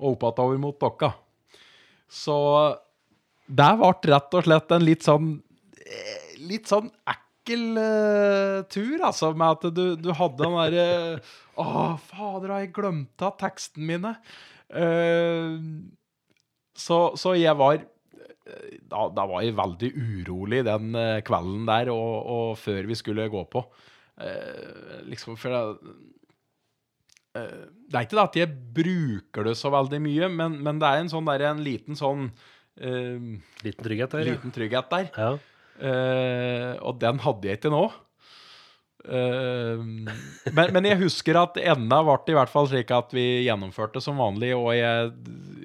[0.00, 1.12] og oppover mot Dokka.
[2.10, 2.36] Så
[3.46, 5.36] det ble rett og slett en litt sånn
[5.84, 10.86] eh, Litt sånn ekkel uh, tur, altså, med at du, du hadde den derre
[11.60, 14.14] Å, fader, har jeg glemt av teksten mine?
[14.72, 15.60] Uh,
[16.74, 17.78] så, så, jeg var
[18.90, 23.44] da, da, var jeg veldig urolig den kvelden der og, og før vi skulle gå
[23.52, 23.62] på.
[24.20, 26.13] Uh, liksom, for Eh,
[27.34, 31.02] det er ikke det at jeg bruker det så veldig mye, men, men det er
[31.02, 33.26] en, sånn der, en liten sånn uh,
[33.64, 34.30] Liten trygghet der.
[34.30, 35.10] Liten trygghet der.
[35.18, 35.34] Ja.
[35.74, 37.84] Uh, og den hadde jeg ikke nå.
[39.04, 39.82] Uh,
[40.54, 44.00] men, men, jeg husker at enda ble det i hvert fall slik at vi gjennomførte
[44.04, 45.10] som vanlig, og jeg,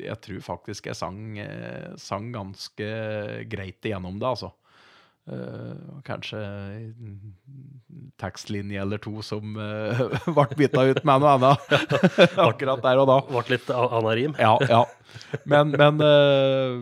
[0.01, 1.37] jeg tror faktisk jeg sang,
[2.01, 2.89] sang ganske
[3.51, 4.51] greit igjennom det, altså.
[5.29, 6.39] Uh, kanskje
[8.17, 10.01] tekstlinje eller to som uh,
[10.35, 11.73] ble bytta ut med noe annet
[12.49, 13.19] akkurat der og da.
[13.29, 14.33] Ble litt anarim?
[14.41, 14.83] ja, ja.
[15.49, 16.81] Men, men uh,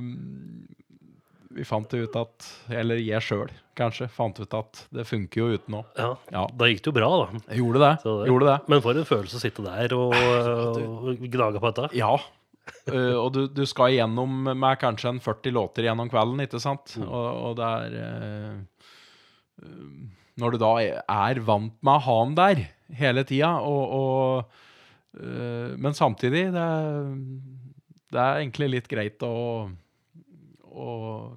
[1.58, 5.80] vi fant ut at Eller jeg sjøl, kanskje, fant ut at det funker jo uten
[5.80, 5.92] òg.
[5.98, 7.44] Ja, ja, Da gikk det jo bra, da.
[7.58, 7.94] Gjorde det.
[8.04, 8.16] det.
[8.30, 8.58] Gjorde det.
[8.72, 11.92] Men for en følelse å sitte der og, og gnage på dette.
[11.98, 12.14] Ja,
[12.88, 16.96] Uh, og du, du, skal igjennom med kanskje en 40 låter gjennom kvelden, ikke sant?
[17.00, 17.08] Mm.
[17.08, 17.98] Og, og, det er
[19.64, 19.74] uh,
[20.40, 22.64] Når du da er vant med å ha den der
[22.98, 26.68] hele tida, og, og uh, Men samtidig, det,
[28.14, 29.36] det, er egentlig litt greit å,
[30.68, 30.92] å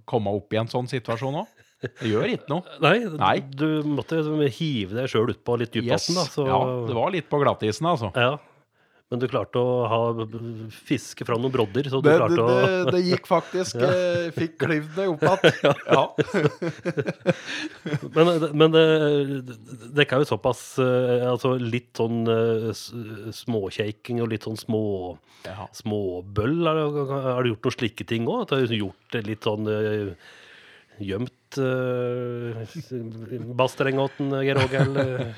[0.07, 1.57] komme opp i en sånn situasjon òg.
[1.81, 2.77] Det gjør ikke noe.
[2.85, 4.21] Nei, Nei, du måtte
[4.53, 5.97] hive deg sjøl utpå litt dypvann.
[5.97, 6.11] yes.
[6.13, 6.27] da.
[6.29, 6.47] Så...
[6.49, 8.13] Ja, det var litt på glattisen, altså.
[8.15, 8.37] Ja.
[9.11, 9.99] Men du klarte å ha,
[10.87, 11.89] fiske fram noen brodder?
[11.91, 12.93] Så du det, klarte det, det, å...
[12.95, 13.79] det gikk faktisk.
[13.83, 13.89] ja.
[13.91, 15.81] Jeg eh, fikk klyvd det opp igjen.
[15.97, 16.05] ja.
[18.15, 18.31] men,
[18.63, 18.85] men det,
[19.99, 22.23] det er jo såpass eh, altså Litt sånn
[23.35, 24.85] småkjeiking og litt sånn små,
[25.49, 25.67] ja.
[25.75, 26.61] småbøll.
[26.71, 28.55] Har, du gjort noen slike ting òg?
[28.71, 30.31] Gjort det litt sånn uh,
[31.59, 32.61] uh,
[33.59, 34.95] Bassterengåten, Geir Ågel?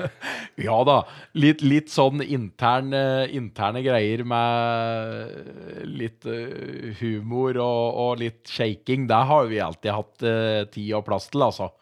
[0.67, 0.99] Ja da.
[1.39, 9.09] Litt, litt sånn interne, interne greier med litt uh, humor og, og litt shaking.
[9.09, 11.73] Det har vi alltid hatt uh, tid og plass til, altså.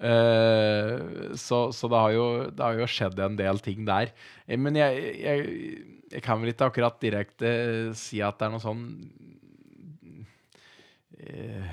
[0.00, 4.12] Eh, så så det, har jo, det har jo skjedd en del ting der.
[4.46, 5.48] Eh, Men jeg, jeg,
[6.12, 7.50] jeg kan vel ikke akkurat direkte
[7.98, 8.84] si at det er noe sånn
[11.18, 11.66] eh,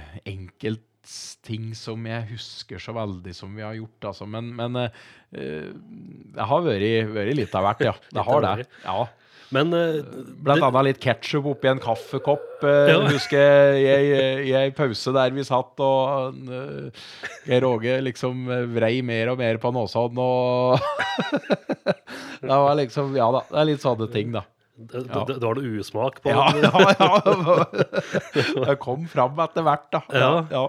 [1.05, 4.25] enkeltting som jeg husker så veldig som vi har gjort, altså.
[4.27, 5.69] Men, men eh,
[6.33, 7.93] det har vært, vært litt av hvert, ja.
[8.15, 8.65] Det har det.
[8.85, 9.05] Ja.
[9.53, 10.01] Men uh,
[10.41, 12.63] Blant det- annet litt ketsjup oppi en kaffekopp.
[12.63, 12.97] Uh, Ja.
[13.05, 16.89] Husker jeg i ei- pause der vi satt, og uh,
[17.45, 20.81] Geir Åge liksom vrei mer og mer på nåsodden, og
[22.45, 24.41] Det var liksom Ja da, det er litt sånne ting, da.
[24.75, 25.23] Da, Ja.
[25.27, 26.63] det, det har du usmak på Ja, den.
[26.73, 28.65] ja, ja.
[28.65, 30.01] Det kom fram etter hvert, da.
[30.11, 30.31] Ja.
[30.51, 30.63] ja.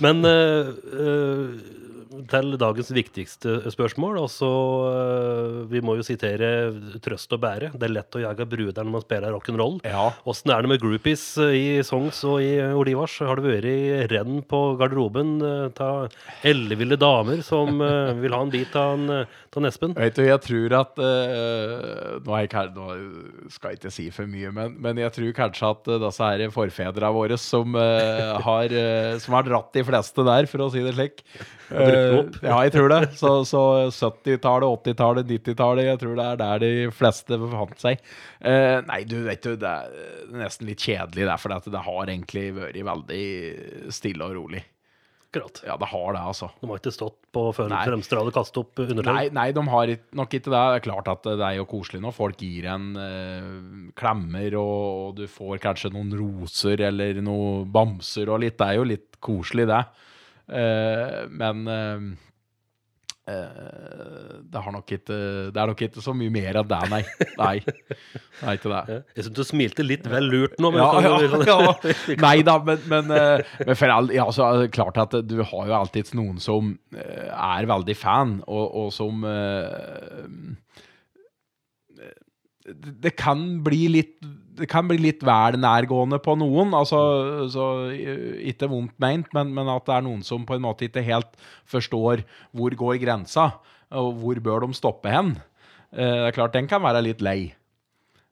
[0.00, 1.82] Men uh, eh,
[2.30, 4.18] til dagens viktigste spørsmål.
[4.22, 4.50] Altså,
[4.90, 7.72] eh, vi må jo sitere Trøst og bære.
[7.74, 9.80] Det er lett å jage bruder når man spiller rock'n'roll.
[9.86, 10.10] Ja.
[10.12, 13.18] Er det med groupies eh, i Songs og i Olivars?
[13.24, 16.12] Har det vært i renn på garderoben av
[16.46, 19.94] elleville damer som eh, vil ha en bit av en, eh, av Espen?
[19.96, 22.86] Vet du, jeg tror at uh, nå, er jeg, nå
[23.52, 26.54] skal jeg ikke si for mye, men, men jeg tror kanskje at uh, disse her
[26.54, 30.84] forfedrene våre som, uh, har, eh, som har dratt de fleste der, for å si
[30.84, 31.24] det slik
[31.72, 33.00] Har Eh, ja, jeg tror det.
[33.20, 38.02] Så, så 70-tallet, 80-tallet, 90-tallet, jeg tror det er der de fleste befant seg.
[38.40, 42.50] Eh, nei, du vet jo, det er nesten litt kjedelig der, for det har egentlig
[42.58, 43.24] vært veldig
[43.94, 44.64] stille og rolig.
[45.32, 45.62] Akkurat.
[45.64, 46.50] Ja, det har det, altså.
[46.60, 49.06] De har ikke stått på fremste rad og kastet opp undertøy.
[49.08, 50.58] Nei, nei, de har nok ikke det.
[50.60, 53.46] Det er klart at det er jo koselig når folk gir en eh,
[53.96, 58.58] klemmer, og, og du får kanskje noen roser eller noen bamser og litt.
[58.60, 59.80] Det er jo litt koselig, det.
[60.52, 62.02] Eh, men eh,
[63.32, 65.18] eh, det, har nok ikke,
[65.54, 67.00] det er nok ikke så mye mer av det, nei.
[67.40, 67.54] Nei,
[68.42, 68.98] nei til det.
[69.16, 70.72] Jeg syns du smilte litt vel lurt nå.
[70.74, 71.94] Men Ja, ja, ja.
[72.22, 75.72] Nei da, men, men, men for all, ja, så er det klart at du har
[75.72, 79.24] jo alltid noen som er veldig fan, og, og som
[83.02, 84.20] det kan bli litt
[84.62, 86.70] det kan bli litt vel nærgående på noen.
[86.78, 86.98] altså
[87.50, 90.86] så, eh, Ikke vondt meint, men, men at det er noen som på en måte
[90.86, 91.34] ikke helt
[91.70, 92.22] forstår
[92.54, 93.48] hvor går grensa,
[93.90, 95.34] og hvor bør de stoppe hen.
[95.90, 97.52] Eh, Det er klart, den kan være litt lei,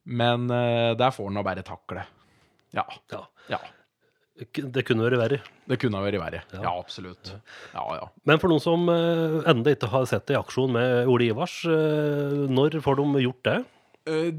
[0.07, 2.07] men eh, der får en nå bare takle.
[2.72, 2.87] Ja.
[3.11, 3.24] Ja.
[3.51, 3.59] ja.
[4.55, 5.41] Det kunne vært verre.
[5.68, 6.45] Det kunne vært verre.
[6.55, 7.35] Ja, absolutt.
[7.74, 8.07] Ja, ja.
[8.24, 12.78] Men for noen som ennå ikke har sett det i aksjon med Ole Ivars, når
[12.81, 13.59] får de gjort det?
[14.11, 14.30] Eh,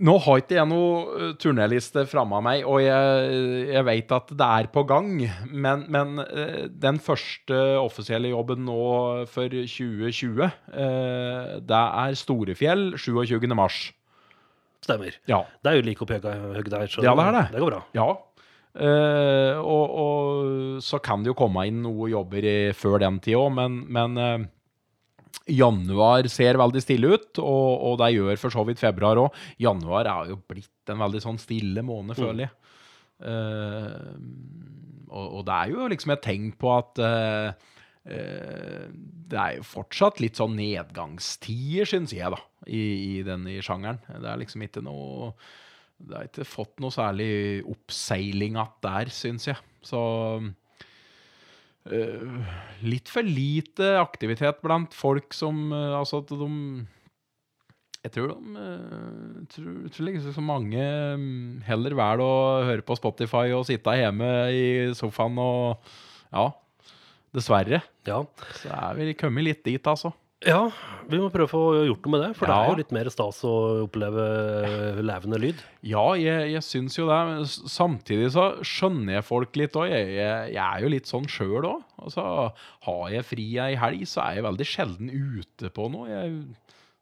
[0.00, 4.32] nå har ikke jeg noe eh, turnéliste framme av meg, og jeg, jeg vet at
[4.40, 5.10] det er på gang.
[5.52, 8.78] Men, men eh, den første offisielle jobben nå
[9.30, 13.46] for 2020, eh, det er Storefjell 27.
[13.56, 13.82] mars.
[14.80, 15.18] Stemmer.
[15.28, 15.42] Ja.
[15.60, 17.46] Det er jo like oppi høgda her, så Ja, det er det.
[17.52, 17.82] det går bra.
[17.96, 18.08] Ja.
[19.60, 23.50] Og, og så kan det jo komme inn noe jobber i, før den tid òg,
[23.58, 24.46] men, men
[25.50, 29.40] januar ser veldig stille ut, og, og det gjør for så vidt februar òg.
[29.62, 32.54] Januar er jo blitt en veldig sånn stille måned, føler jeg.
[33.20, 34.16] Uh,
[35.10, 37.72] og, og det er jo liksom et tegn på at uh,
[38.08, 38.84] uh,
[39.30, 42.80] det er jo fortsatt litt sånn nedgangstider, syns jeg, da, i,
[43.18, 44.00] i denne sjangeren.
[44.08, 45.34] Det er liksom ikke noe
[46.00, 49.60] Det har ikke fått noe særlig oppseiling att der, syns jeg.
[49.84, 50.00] Så
[52.84, 56.48] litt for lite aktivitet blant folk som eh, Altså at de
[58.04, 60.84] Jeg tror de eh, tror, tror liksom så mange
[61.16, 62.34] mm, heller velger å
[62.68, 64.64] høre på Spotify og sitte hjemme i
[64.96, 65.92] sofaen og
[66.30, 66.50] Ja.
[67.30, 67.78] Dessverre.
[68.08, 68.24] Ja.
[68.58, 70.10] Så er vi kommet litt dit, altså.
[70.46, 70.70] Ja,
[71.10, 72.62] vi må prøve å få gjort noe med det, for det Ja.
[72.64, 73.52] er jo litt mer stas å
[73.84, 74.24] oppleve
[75.04, 75.60] levende lyd.
[75.84, 77.18] Ja, jeg, jeg syns jo det.
[77.68, 79.90] Samtidig så skjønner jeg folk litt òg.
[79.92, 81.82] Jeg, jeg, jeg er jo litt sånn sjøl òg.
[82.00, 82.24] Altså,
[82.86, 86.08] har jeg fri ei helg, så er jeg veldig sjelden ute på noe.
[86.08, 86.40] Jeg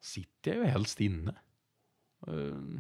[0.01, 1.37] sitter jo helst inne.
[2.27, 2.79] Uh,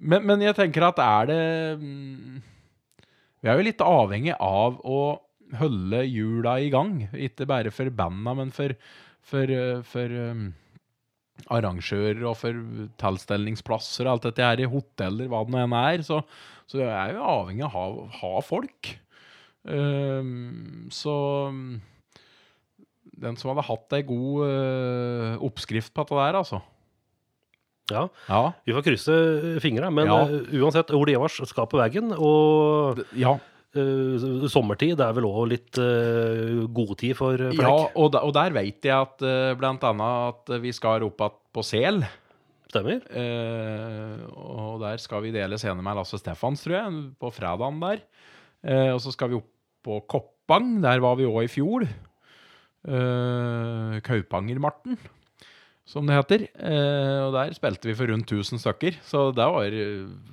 [0.00, 1.42] Men, men jeg tenker at er det
[1.78, 2.42] mm,
[3.42, 4.98] Vi er jo litt avhengig av å
[5.58, 7.08] holde hjula i gang.
[7.14, 8.74] Ikke bare for banda, men for,
[9.28, 10.46] for, uh, for um,
[11.54, 12.56] arrangører og for
[13.00, 16.02] tilstelningsplasser og alt dette her i hoteller, hva det nå enn er.
[16.06, 16.22] Så,
[16.68, 18.94] så jeg er jo avhengig av å ha, ha folk.
[19.68, 21.14] Um, så
[23.18, 26.60] den som hadde hatt ei god uh, oppskrift på dette der, altså.
[27.88, 28.42] Ja, Ja.
[28.68, 29.14] vi får krysse
[29.64, 30.18] fingra, men Ja.
[30.28, 33.38] eh, uansett, Ole Ivars skal på veggen, og ja.
[33.76, 34.94] Uh, sommertid.
[34.98, 38.88] Det er vel òg litt uh, godtid for, for Ja, og, da, og der vet
[38.88, 42.02] jeg at uh, blant annet at vi skal opp igjen på Sel.
[42.68, 43.00] Stemmer.
[44.36, 48.02] Og der skal vi dele scene med Lasse Stefans, tror jeg, på fredagen der.
[48.92, 49.48] Og så skal vi opp
[49.88, 50.74] på Koppang.
[50.84, 51.86] Der var vi òg i fjor.
[54.04, 55.00] Kaupanger-Marten,
[55.88, 56.42] som det heter.
[57.24, 59.76] og der spilte vi for rundt 1000 stykker, så det var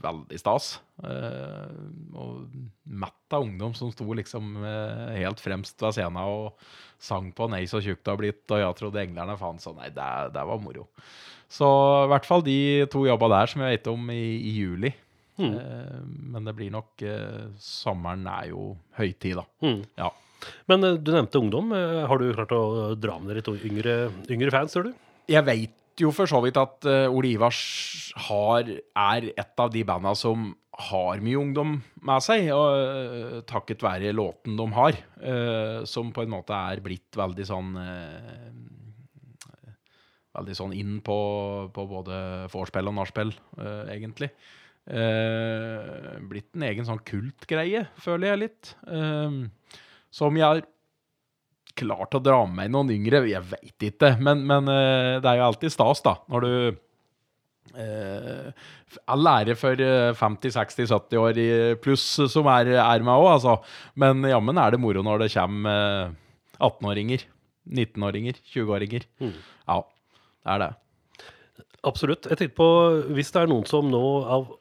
[0.03, 0.81] veldig stas.
[0.99, 2.49] og
[2.83, 4.57] mett av ungdom som sto liksom
[5.15, 6.59] helt fremst ved scenen og
[6.99, 9.89] sang på 'Nei, så tjukt det har blitt', og 'Jeg trodde englerne fant', så nei,
[9.89, 10.87] det, det var moro.
[11.47, 11.67] Så
[12.05, 14.91] i hvert fall de to jobba der som jeg vet om i, i juli.
[15.37, 15.55] Mm.
[15.59, 19.43] Eh, men det blir nok eh, Sommeren er jo høytid, da.
[19.61, 19.81] Mm.
[19.99, 20.11] Ja.
[20.71, 21.73] Men eh, du nevnte ungdom.
[21.75, 23.95] Eh, har du klart å dra med deg litt yngre,
[24.31, 24.93] yngre fans, tror du?
[25.31, 27.59] Jeg veit jo for så vidt at uh, Ole Ivars
[28.27, 30.51] har, er et av de banda som
[30.89, 36.25] har mye ungdom med seg, og, uh, takket være låten de har, uh, som på
[36.25, 37.73] en måte er blitt veldig sånn
[40.35, 41.15] veldig sånn inn på,
[41.71, 42.15] på både
[42.51, 43.29] vorspiel og nachspiel,
[43.87, 44.27] egentlig.
[46.27, 48.73] Blitt en egen sånn kultgreie, føler jeg litt.
[50.11, 50.65] Som jeg
[51.77, 54.15] klart å dra med noen yngre, jeg veit ikke.
[54.23, 56.81] Men, men det er jo alltid stas, da, når du
[57.75, 59.81] All ære for
[60.15, 61.39] 50-60-70 år
[61.83, 63.57] pluss som er, er med òg, altså.
[63.99, 66.13] Men jammen er det moro når det kommer
[66.61, 67.25] 18-åringer.
[67.65, 69.07] 19-åringer, 20-åringer.
[69.19, 69.33] Mm.
[69.67, 69.79] Ja.
[70.45, 70.71] Det er det.
[71.85, 72.29] Absolutt.
[72.29, 72.69] Jeg tenkte på,
[73.17, 74.53] hvis det er noen som nå av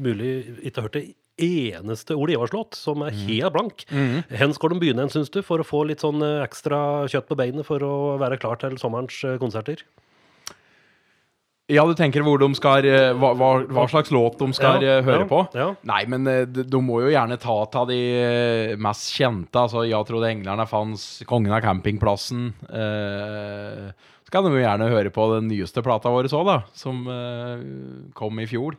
[0.00, 0.32] mulig
[0.64, 1.06] ikke har hørt det
[1.36, 3.20] eneste Ole Ivars-låt som er mm.
[3.28, 3.84] helt blank.
[3.90, 4.24] Mm.
[4.30, 6.78] Hvor skal de begynne, syns du, for å få litt sånn eh, ekstra
[7.12, 9.84] kjøtt på beinet for å være klar til sommerens eh, konserter?
[11.66, 15.24] Ja, du tenker hvor de skal eh, Hva, hva, slags låt de skal ja, høre
[15.24, 15.40] ja, på?
[15.58, 15.70] Ja.
[15.88, 18.00] Nei, men de, de, må jo gjerne ta av de
[18.78, 19.66] mest kjente.
[19.66, 22.52] Altså 'Jeg trodde englerne fanns', 'Kongen av campingplassen'.
[22.70, 23.88] Eh,
[24.26, 27.60] så kan de jo gjerne høre på den nyeste plata vår òg, da, som eh,
[28.18, 28.74] kom i fjor.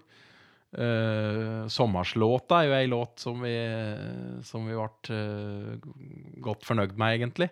[0.76, 3.55] Uh, 'Sommarslåta' er jo ei låt som vi,
[4.43, 5.78] som vi ble uh,
[6.43, 7.49] godt fornøyd med, egentlig.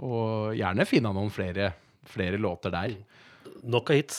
[0.00, 1.70] og gjerne finne noen flere,
[2.04, 2.98] flere låter der.
[3.70, 4.18] Nok av hits.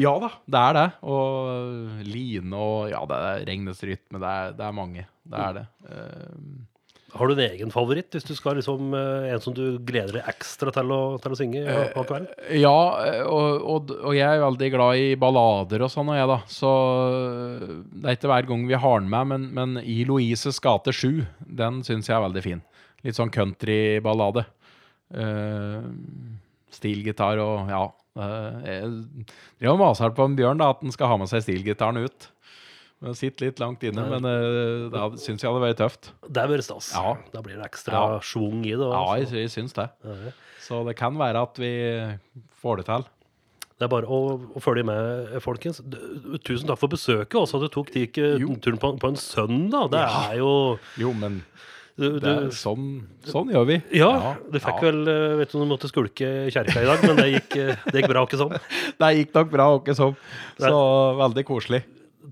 [0.00, 0.86] Ja da, det er det.
[1.08, 4.20] Og Line og Ja, det Regnes rytme.
[4.20, 5.06] Det er, det er mange.
[5.28, 5.64] Det er det.
[5.84, 6.77] Uh,
[7.16, 10.28] har du en egen favoritt, hvis du skal liksom, eh, en som du gleder deg
[10.28, 12.28] ekstra til å, til å synge på kvelden?
[12.44, 12.74] Eh, ja,
[13.24, 16.38] og, og, og, jeg er veldig glad i ballader og sånn, og jeg, da.
[16.52, 16.72] Så
[17.94, 21.24] det er ikke hver gang vi har den med, men, men I Louises gate 7,
[21.62, 22.64] den syns jeg er veldig fin.
[23.06, 24.44] Litt sånn countryballade.
[25.08, 25.86] Uh,
[26.74, 27.86] Stilgitar og ja.
[28.18, 28.88] Uh, jeg
[29.62, 32.28] driver og maser på en Bjørn da, at han skal ha med seg stilgitaren ut.
[32.98, 36.10] Det sitter litt langt inne, men uh, da syns jeg det var tøft.
[36.26, 36.90] Det er bare stas.
[36.96, 37.14] Ja.
[37.30, 38.16] Da blir det ekstra ja.
[38.26, 38.82] schwung i det.
[38.82, 38.98] Også.
[38.98, 39.86] Ja, jeg, jeg syns det.
[40.02, 40.34] Ja.
[40.64, 41.70] Så det kan være at vi
[42.58, 43.06] får det til.
[43.78, 45.78] Det er bare å, å følge med, folkens.
[46.42, 49.92] Tusen takk for besøket, også at du tok turen på, på, en søndag.
[49.92, 50.22] Det ja.
[50.32, 50.50] er jo
[50.98, 51.38] Jo, men
[51.98, 52.88] du, du, sånn,
[53.26, 53.76] sånn, gjør vi.
[53.98, 54.90] Ja, ja du fikk ja.
[54.90, 58.02] vel eh, Vet du du måtte skulke kjerka i dag, men det gikk, eh, det
[58.02, 58.54] gikk bra åkke sånn.
[58.98, 60.18] Det gikk nok bra åkke sånn.
[60.58, 60.82] Så
[61.22, 61.82] veldig koselig.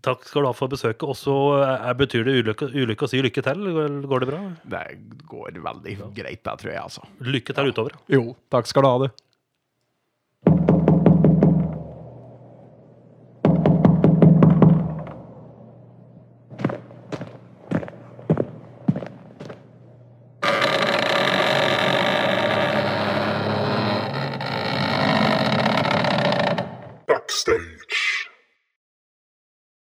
[0.05, 1.05] Takk skal du ha for besøket.
[1.07, 3.69] Og så eh, betyr det ulykke, ulykke, å si lykke til.
[4.09, 4.41] Går det bra?
[4.77, 4.83] Det
[5.31, 7.07] går veldig greit, det tror jeg, altså.
[7.25, 7.97] Lykke til utover.
[8.13, 9.26] Jo, takk skal du ha, du.